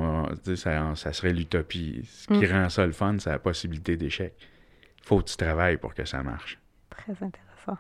sais, 0.45 0.55
ça, 0.55 0.95
ça 0.95 1.13
serait 1.13 1.33
l'utopie. 1.33 2.03
Ce 2.09 2.29
qui 2.29 2.47
Mm. 2.47 2.53
rend 2.53 2.69
ça 2.69 2.87
le 2.87 2.93
fun, 2.93 3.17
c'est 3.19 3.31
la 3.31 3.39
possibilité 3.41 3.97
d'échec. 3.97 4.33
Il 4.39 5.05
faut 5.05 5.19
que 5.19 5.25
tu 5.31 5.37
travailles 5.37 5.79
pour 5.79 5.95
que 5.95 6.05
ça 6.05 6.23
marche. 6.23 6.61
Très 6.91 7.13
intéressant. 7.13 7.77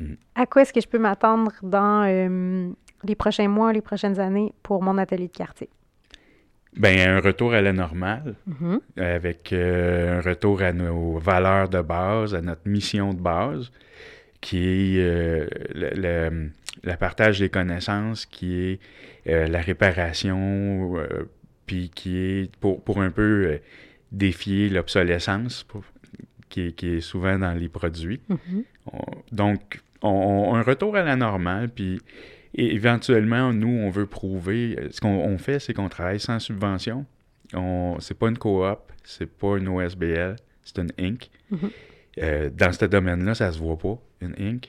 Mm. 0.00 0.14
À 0.34 0.46
quoi 0.46 0.62
est-ce 0.62 0.72
que 0.72 0.80
je 0.80 0.88
peux 0.88 0.98
m'attendre 0.98 1.52
dans 1.62 2.04
euh, 2.06 2.70
les 3.04 3.14
prochains 3.14 3.48
mois, 3.48 3.72
les 3.72 3.80
prochaines 3.80 4.18
années 4.20 4.52
pour 4.62 4.82
mon 4.82 4.96
atelier 4.98 5.28
de 5.28 5.32
quartier? 5.36 5.68
Ben, 6.76 7.16
un 7.16 7.20
retour 7.20 7.54
à 7.54 7.60
la 7.62 7.72
normale, 7.72 8.34
Mhm. 8.46 8.80
avec 8.98 9.52
euh, 9.52 10.18
un 10.18 10.20
retour 10.20 10.62
à 10.62 10.72
nos 10.72 11.18
valeurs 11.18 11.68
de 11.68 11.80
base, 11.80 12.34
à 12.34 12.40
notre 12.40 12.68
mission 12.68 13.12
de 13.14 13.20
base, 13.20 13.72
qui 14.40 14.58
est 14.58 14.98
euh, 15.00 15.46
le, 15.74 15.90
le- 16.30 16.50
le 16.84 16.96
partage 16.96 17.40
des 17.40 17.48
connaissances, 17.48 18.24
qui 18.26 18.54
est 18.60 18.80
la 19.26 19.60
réparation, 19.60 20.94
puis 21.66 21.90
qui 21.90 22.16
est 22.18 22.56
pour, 22.60 22.82
pour 22.84 23.00
un 23.02 23.10
peu 23.10 23.58
défier 24.12 24.68
l'obsolescence 24.68 25.66
qui, 26.48 26.60
est- 26.68 26.72
qui 26.72 26.94
est 26.96 27.00
souvent 27.00 27.36
dans 27.38 27.52
les 27.52 27.68
produits. 27.68 28.20
Mhm. 28.28 28.62
On- 28.92 29.34
donc, 29.34 29.80
on, 30.02 30.54
un 30.54 30.62
retour 30.62 30.96
à 30.96 31.02
la 31.02 31.16
normale, 31.16 31.68
puis 31.68 32.00
éventuellement, 32.54 33.52
nous, 33.52 33.68
on 33.68 33.90
veut 33.90 34.06
prouver. 34.06 34.76
euh, 34.78 34.88
Ce 34.90 35.00
qu'on 35.00 35.08
on 35.08 35.38
fait, 35.38 35.58
c'est 35.58 35.74
qu'on 35.74 35.88
travaille 35.88 36.20
sans 36.20 36.38
subvention. 36.38 37.04
On, 37.54 37.96
c'est 38.00 38.18
pas 38.18 38.28
une 38.28 38.38
coop, 38.38 38.78
c'est 39.04 39.30
pas 39.30 39.56
une 39.56 39.68
OSBL, 39.68 40.36
c'est 40.62 40.78
une 40.78 40.92
Inc. 40.98 41.30
Mhm. 41.50 41.70
Euh, 42.18 42.50
dans 42.50 42.72
ce 42.72 42.84
domaine-là, 42.84 43.34
ça 43.34 43.52
se 43.52 43.58
voit 43.58 43.78
pas, 43.78 43.98
une 44.20 44.34
Inc. 44.38 44.68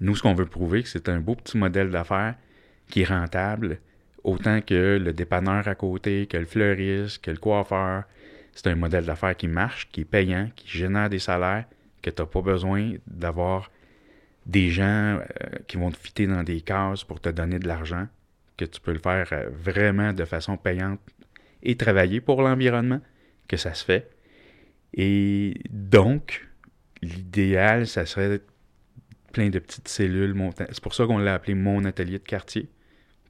Nous, 0.00 0.16
ce 0.16 0.22
qu'on 0.22 0.34
veut 0.34 0.46
prouver, 0.46 0.82
c'est 0.84 1.00
que 1.00 1.04
c'est 1.04 1.08
un 1.10 1.20
beau 1.20 1.34
petit 1.34 1.58
modèle 1.58 1.90
d'affaires 1.90 2.34
qui 2.88 3.02
est 3.02 3.04
rentable, 3.04 3.78
autant 4.24 4.60
que 4.60 4.98
le 5.02 5.12
dépanneur 5.12 5.68
à 5.68 5.74
côté, 5.74 6.26
que 6.26 6.36
le 6.36 6.46
fleuriste, 6.46 7.22
que 7.22 7.30
le 7.30 7.36
coiffeur. 7.36 8.04
C'est 8.52 8.66
un 8.66 8.74
modèle 8.74 9.04
d'affaires 9.04 9.36
qui 9.36 9.46
marche, 9.46 9.88
qui 9.92 10.00
est 10.00 10.04
payant, 10.04 10.50
qui 10.56 10.66
génère 10.68 11.08
des 11.08 11.18
salaires, 11.20 11.64
que 12.02 12.10
tu 12.10 12.20
n'as 12.20 12.26
pas 12.26 12.42
besoin 12.42 12.94
d'avoir 13.06 13.70
des 14.46 14.70
gens 14.70 15.18
euh, 15.18 15.20
qui 15.66 15.76
vont 15.76 15.90
te 15.90 15.96
fitter 15.96 16.26
dans 16.26 16.42
des 16.42 16.60
cases 16.60 17.04
pour 17.04 17.20
te 17.20 17.28
donner 17.28 17.58
de 17.58 17.68
l'argent, 17.68 18.06
que 18.56 18.64
tu 18.64 18.80
peux 18.80 18.92
le 18.92 18.98
faire 18.98 19.28
euh, 19.32 19.48
vraiment 19.52 20.12
de 20.12 20.24
façon 20.24 20.56
payante 20.56 21.00
et 21.62 21.76
travailler 21.76 22.20
pour 22.20 22.42
l'environnement, 22.42 23.00
que 23.48 23.56
ça 23.56 23.74
se 23.74 23.84
fait. 23.84 24.10
Et 24.94 25.54
donc, 25.70 26.48
l'idéal, 27.02 27.86
ça 27.86 28.06
serait 28.06 28.40
plein 29.32 29.50
de 29.50 29.58
petites 29.58 29.88
cellules. 29.88 30.34
C'est 30.56 30.80
pour 30.80 30.94
ça 30.94 31.06
qu'on 31.06 31.18
l'a 31.18 31.34
appelé 31.34 31.54
mon 31.54 31.84
atelier 31.84 32.18
de 32.18 32.24
quartier, 32.24 32.68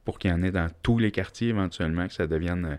pour 0.05 0.19
qu'il 0.19 0.31
y 0.31 0.35
en 0.35 0.43
ait 0.43 0.51
dans 0.51 0.69
tous 0.83 0.99
les 0.99 1.11
quartiers 1.11 1.49
éventuellement, 1.49 2.07
que 2.07 2.15
ça 2.15 2.27
devienne 2.27 2.79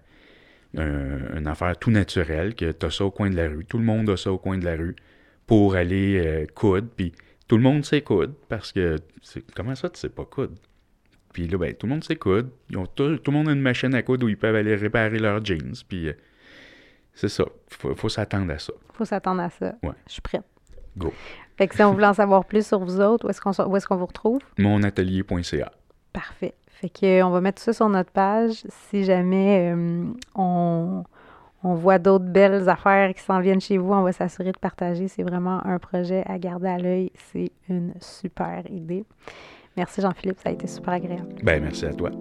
euh, 0.78 1.28
un- 1.34 1.38
une 1.38 1.48
affaire 1.48 1.78
tout 1.78 1.92
naturelle, 1.92 2.56
que 2.56 2.72
tu 2.72 2.86
as 2.86 2.90
ça 2.92 3.06
au 3.06 3.12
coin 3.12 3.30
de 3.30 3.36
la 3.36 3.48
rue. 3.50 3.66
Tout 3.66 3.78
le 3.78 3.84
monde 3.84 4.10
a 4.10 4.18
ça 4.18 4.32
au 4.32 4.38
coin 4.40 4.58
de 4.58 4.66
la 4.66 4.76
rue 4.76 4.96
pour 5.46 5.76
aller 5.76 6.20
euh, 6.26 6.46
coudre. 6.56 6.88
Puis 6.96 7.12
tout 7.52 7.58
le 7.58 7.64
monde 7.64 7.84
sait 7.84 8.00
coudre 8.00 8.34
parce 8.48 8.72
que 8.72 8.96
comment 9.54 9.76
ça, 9.76 9.90
tu 9.90 10.00
sais 10.00 10.08
pas 10.08 10.24
coudre? 10.24 10.54
Puis 11.34 11.50
là, 11.50 11.58
ben, 11.58 11.74
tout 11.74 11.86
le 11.86 11.92
monde 11.92 12.04
sait 12.06 12.16
coudre. 12.16 12.48
Ils 12.70 12.78
ont 12.78 12.86
tout, 12.86 13.18
tout 13.18 13.30
le 13.30 13.38
monde 13.38 13.50
a 13.50 13.52
une 13.52 13.60
machine 13.60 13.94
à 13.94 14.02
coudre 14.04 14.26
où 14.26 14.30
ils 14.30 14.38
peuvent 14.38 14.56
aller 14.56 14.74
réparer 14.74 15.20
leurs 15.20 15.44
jeans. 15.44 15.74
Puis 15.90 16.08
euh, 16.08 16.14
c'est 17.14 17.28
ça. 17.28 17.44
Faut, 17.68 17.94
faut 17.94 18.08
s'attendre 18.08 18.54
à 18.54 18.58
ça. 18.58 18.72
faut 18.94 19.04
s'attendre 19.04 19.42
à 19.42 19.50
ça. 19.50 19.76
Ouais. 19.84 19.92
Je 20.08 20.14
suis 20.14 20.22
prête. 20.22 20.46
Go. 20.96 21.14
Fait 21.58 21.68
que 21.68 21.76
si 21.76 21.84
on 21.84 21.92
voulait 21.92 22.08
en 22.08 22.14
savoir 22.14 22.46
plus 22.46 22.66
sur 22.66 22.80
vous 22.80 23.02
autres, 23.02 23.28
où 23.28 23.30
est-ce 23.30 23.42
qu'on, 23.42 23.52
qu'on 23.52 23.98
vous 23.98 24.06
retrouve? 24.06 24.40
Monatelier.ca. 24.58 25.74
Parfait. 26.14 26.54
Fait 26.70 26.88
que 26.88 27.22
on 27.22 27.32
va 27.32 27.42
mettre 27.42 27.62
ça 27.62 27.74
sur 27.74 27.90
notre 27.90 28.12
page. 28.12 28.64
Si 28.70 29.04
jamais 29.04 29.74
euh, 29.76 30.06
on, 30.36 31.04
on 31.64 31.76
voit 31.76 32.00
d'autres 32.00 32.26
belles 32.26 32.68
affaires 32.70 33.14
qui 33.14 33.22
s'en 33.22 33.40
viennent 33.40 33.62
chez 33.62 33.78
vous, 33.78 33.94
on 33.94 34.04
va 34.04 34.12
s'assurer 34.12 34.52
de 34.52 34.58
partager. 34.58 35.08
C'est 35.08 35.24
vraiment 35.24 35.66
un 35.66 35.80
projet 35.80 36.24
à 36.28 36.38
garder 36.40 36.68
à 36.68 36.78
l'œil. 36.78 37.12
C'est 37.32 37.52
une 37.70 37.94
super 38.00 38.64
idée. 38.70 39.06
Merci 39.78 40.02
Jean-Philippe, 40.02 40.40
ça 40.44 40.50
a 40.50 40.52
été 40.52 40.68
super 40.68 40.94
agréable. 40.94 41.36
Ben, 41.44 41.62
merci 41.62 41.86
à 41.86 41.94
toi. 41.94 42.12